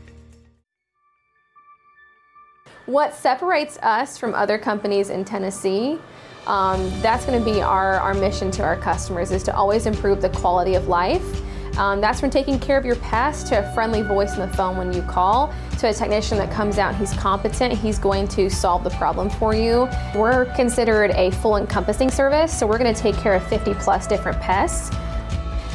What 2.86 3.16
separates 3.16 3.78
us 3.80 4.18
from 4.18 4.36
other 4.36 4.60
companies 4.60 5.10
in 5.10 5.26
Tennessee, 5.26 6.00
um, 6.46 6.90
that's 7.02 7.26
going 7.26 7.38
to 7.38 7.44
be 7.44 7.62
our, 7.62 7.96
our 7.96 8.14
mission 8.14 8.52
to 8.52 8.64
our 8.64 8.78
customers 8.78 9.32
is 9.32 9.44
to 9.44 9.56
always 9.56 9.88
improve 9.88 10.22
the 10.22 10.30
quality 10.30 10.76
of 10.76 10.88
life. 10.88 11.42
Um, 11.78 12.02
that's 12.02 12.20
from 12.20 12.30
taking 12.30 12.60
care 12.60 12.78
of 12.78 12.86
your 12.86 12.96
pest 12.98 13.48
to 13.48 13.60
a 13.60 13.74
friendly 13.74 14.02
voice 14.02 14.38
on 14.38 14.50
the 14.50 14.58
phone 14.58 14.78
when 14.78 14.92
you 14.92 15.02
call 15.04 15.54
to 15.78 15.90
a 15.90 15.94
technician 15.94 16.38
that 16.40 16.52
comes 16.52 16.80
out, 16.80 16.96
he's 16.96 17.14
competent, 17.14 17.74
he's 17.74 18.00
going 18.00 18.28
to 18.30 18.50
solve 18.50 18.84
the 18.84 18.90
problem 18.92 19.30
for 19.30 19.54
you. 19.54 19.88
We're 20.16 20.46
considered 20.56 21.12
a 21.12 21.32
full 21.32 21.58
encompassing 21.58 22.10
service, 22.10 22.58
so 22.58 22.66
we're 22.66 22.80
going 22.80 22.94
to 22.94 23.00
take 23.00 23.16
care 23.16 23.36
of 23.36 23.48
50 23.48 23.76
plus 23.76 24.08
different 24.08 24.40
pests, 24.40 24.96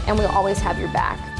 and 0.08 0.18
we'll 0.18 0.30
always 0.30 0.58
have 0.58 0.78
your 0.78 0.92
back. 0.92 1.31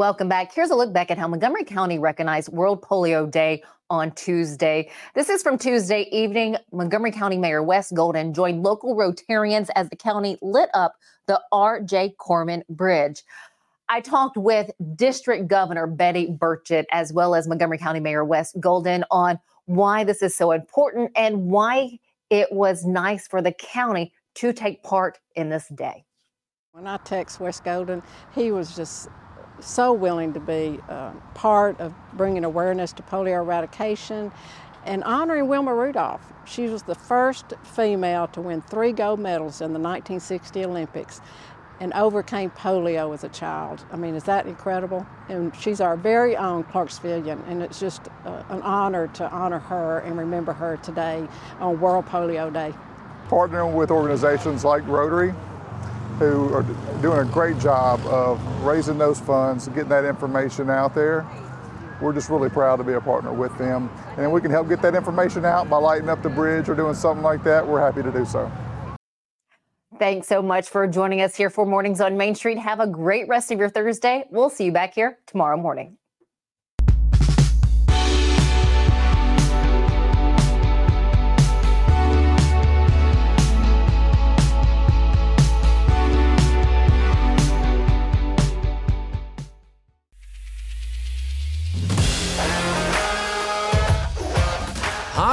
Welcome 0.00 0.30
back. 0.30 0.54
Here's 0.54 0.70
a 0.70 0.74
look 0.74 0.94
back 0.94 1.10
at 1.10 1.18
how 1.18 1.28
Montgomery 1.28 1.62
County 1.62 1.98
recognized 1.98 2.48
World 2.48 2.80
Polio 2.80 3.30
Day 3.30 3.62
on 3.90 4.12
Tuesday. 4.12 4.90
This 5.14 5.28
is 5.28 5.42
from 5.42 5.58
Tuesday 5.58 6.08
evening. 6.10 6.56
Montgomery 6.72 7.12
County 7.12 7.36
Mayor 7.36 7.62
Wes 7.62 7.92
Golden 7.92 8.32
joined 8.32 8.62
local 8.62 8.96
Rotarians 8.96 9.68
as 9.74 9.90
the 9.90 9.96
county 9.96 10.38
lit 10.40 10.70
up 10.72 10.94
the 11.26 11.38
R.J. 11.52 12.14
Corman 12.16 12.64
Bridge. 12.70 13.22
I 13.90 14.00
talked 14.00 14.38
with 14.38 14.70
District 14.96 15.46
Governor 15.46 15.86
Betty 15.86 16.28
Burchett 16.28 16.86
as 16.92 17.12
well 17.12 17.34
as 17.34 17.46
Montgomery 17.46 17.76
County 17.76 18.00
Mayor 18.00 18.24
Wes 18.24 18.54
Golden 18.58 19.04
on 19.10 19.38
why 19.66 20.04
this 20.04 20.22
is 20.22 20.34
so 20.34 20.52
important 20.52 21.10
and 21.14 21.50
why 21.50 21.98
it 22.30 22.50
was 22.50 22.86
nice 22.86 23.28
for 23.28 23.42
the 23.42 23.52
county 23.52 24.14
to 24.36 24.54
take 24.54 24.82
part 24.82 25.18
in 25.36 25.50
this 25.50 25.68
day. 25.68 26.06
When 26.72 26.86
I 26.86 26.96
text 26.98 27.38
Wes 27.38 27.60
Golden, 27.60 28.02
he 28.34 28.50
was 28.50 28.74
just 28.74 29.10
so 29.60 29.92
willing 29.92 30.32
to 30.32 30.40
be 30.40 30.78
uh, 30.88 31.12
part 31.34 31.78
of 31.80 31.94
bringing 32.14 32.44
awareness 32.44 32.92
to 32.94 33.02
polio 33.02 33.42
eradication 33.42 34.32
and 34.84 35.04
honoring 35.04 35.46
Wilma 35.48 35.74
Rudolph. 35.74 36.32
She 36.46 36.68
was 36.68 36.82
the 36.84 36.94
first 36.94 37.52
female 37.62 38.28
to 38.28 38.40
win 38.40 38.62
three 38.62 38.92
gold 38.92 39.20
medals 39.20 39.60
in 39.60 39.72
the 39.72 39.78
1960 39.78 40.64
Olympics 40.64 41.20
and 41.80 41.92
overcame 41.94 42.50
polio 42.50 43.12
as 43.14 43.24
a 43.24 43.28
child. 43.30 43.84
I 43.90 43.96
mean, 43.96 44.14
is 44.14 44.24
that 44.24 44.46
incredible? 44.46 45.06
And 45.28 45.54
she's 45.56 45.80
our 45.80 45.96
very 45.96 46.36
own 46.36 46.64
Clarksvillian, 46.64 47.42
and 47.48 47.62
it's 47.62 47.80
just 47.80 48.02
uh, 48.26 48.42
an 48.50 48.60
honor 48.62 49.08
to 49.08 49.30
honor 49.30 49.58
her 49.58 50.00
and 50.00 50.18
remember 50.18 50.52
her 50.52 50.76
today 50.78 51.26
on 51.58 51.80
World 51.80 52.06
Polio 52.06 52.52
Day. 52.52 52.74
Partnering 53.28 53.74
with 53.74 53.90
organizations 53.90 54.64
like 54.64 54.86
Rotary 54.86 55.32
who 56.20 56.52
are 56.54 56.62
doing 57.00 57.18
a 57.18 57.24
great 57.24 57.58
job 57.58 57.98
of 58.06 58.40
raising 58.62 58.98
those 58.98 59.18
funds, 59.18 59.68
getting 59.68 59.88
that 59.88 60.04
information 60.04 60.68
out 60.68 60.94
there. 60.94 61.26
We're 62.00 62.12
just 62.12 62.30
really 62.30 62.50
proud 62.50 62.76
to 62.76 62.84
be 62.84 62.92
a 62.92 63.00
partner 63.00 63.32
with 63.32 63.56
them. 63.58 63.90
And 64.16 64.30
we 64.30 64.40
can 64.40 64.50
help 64.50 64.68
get 64.68 64.82
that 64.82 64.94
information 64.94 65.44
out 65.44 65.68
by 65.68 65.78
lighting 65.78 66.08
up 66.08 66.22
the 66.22 66.28
bridge 66.28 66.68
or 66.68 66.74
doing 66.74 66.94
something 66.94 67.22
like 67.22 67.42
that. 67.44 67.66
We're 67.66 67.80
happy 67.80 68.02
to 68.02 68.12
do 68.12 68.24
so. 68.24 68.50
Thanks 69.98 70.28
so 70.28 70.40
much 70.40 70.68
for 70.68 70.86
joining 70.86 71.20
us 71.20 71.36
here 71.36 71.50
for 71.50 71.66
Mornings 71.66 72.00
on 72.00 72.16
Main 72.16 72.34
Street. 72.34 72.58
Have 72.58 72.80
a 72.80 72.86
great 72.86 73.28
rest 73.28 73.50
of 73.50 73.58
your 73.58 73.68
Thursday. 73.68 74.24
We'll 74.30 74.48
see 74.48 74.66
you 74.66 74.72
back 74.72 74.94
here 74.94 75.18
tomorrow 75.26 75.58
morning. 75.58 75.98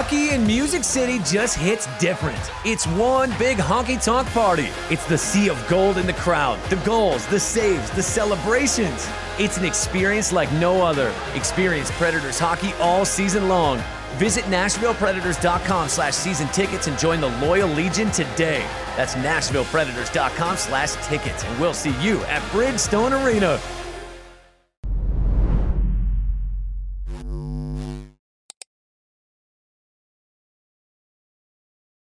Hockey 0.08 0.30
in 0.30 0.48
Music 0.48 0.86
City 0.86 1.20
just 1.26 1.58
hits 1.58 1.86
different. 2.00 2.40
It's 2.64 2.88
one 2.88 3.30
big 3.38 3.58
honky 3.58 4.02
tonk 4.02 4.26
party. 4.30 4.70
It's 4.90 5.06
the 5.06 5.18
sea 5.18 5.50
of 5.50 5.62
gold 5.68 5.98
in 5.98 6.08
the 6.08 6.14
crowd, 6.14 6.64
the 6.70 6.78
goals, 6.78 7.28
the 7.28 7.38
saves, 7.38 7.92
the 7.92 8.02
celebrations. 8.02 9.06
It's 9.38 9.58
an 9.58 9.66
experience 9.66 10.32
like 10.32 10.50
no 10.54 10.82
other. 10.82 11.14
Experience 11.36 11.92
Predators 11.92 12.40
hockey 12.40 12.72
all 12.80 13.04
season 13.04 13.50
long. 13.50 13.84
Visit 14.14 14.46
NashvillePredators.com 14.46 15.90
slash 15.90 16.14
season 16.14 16.48
tickets 16.54 16.88
and 16.88 16.98
join 16.98 17.20
the 17.20 17.38
Loyal 17.46 17.68
Legion 17.68 18.10
today. 18.12 18.66
That's 18.96 19.16
NashvillePredators.com 19.16 20.56
slash 20.56 20.94
tickets, 21.06 21.44
and 21.44 21.60
we'll 21.60 21.74
see 21.74 21.94
you 22.02 22.24
at 22.24 22.42
Bridgestone 22.54 23.12
Arena. 23.26 23.60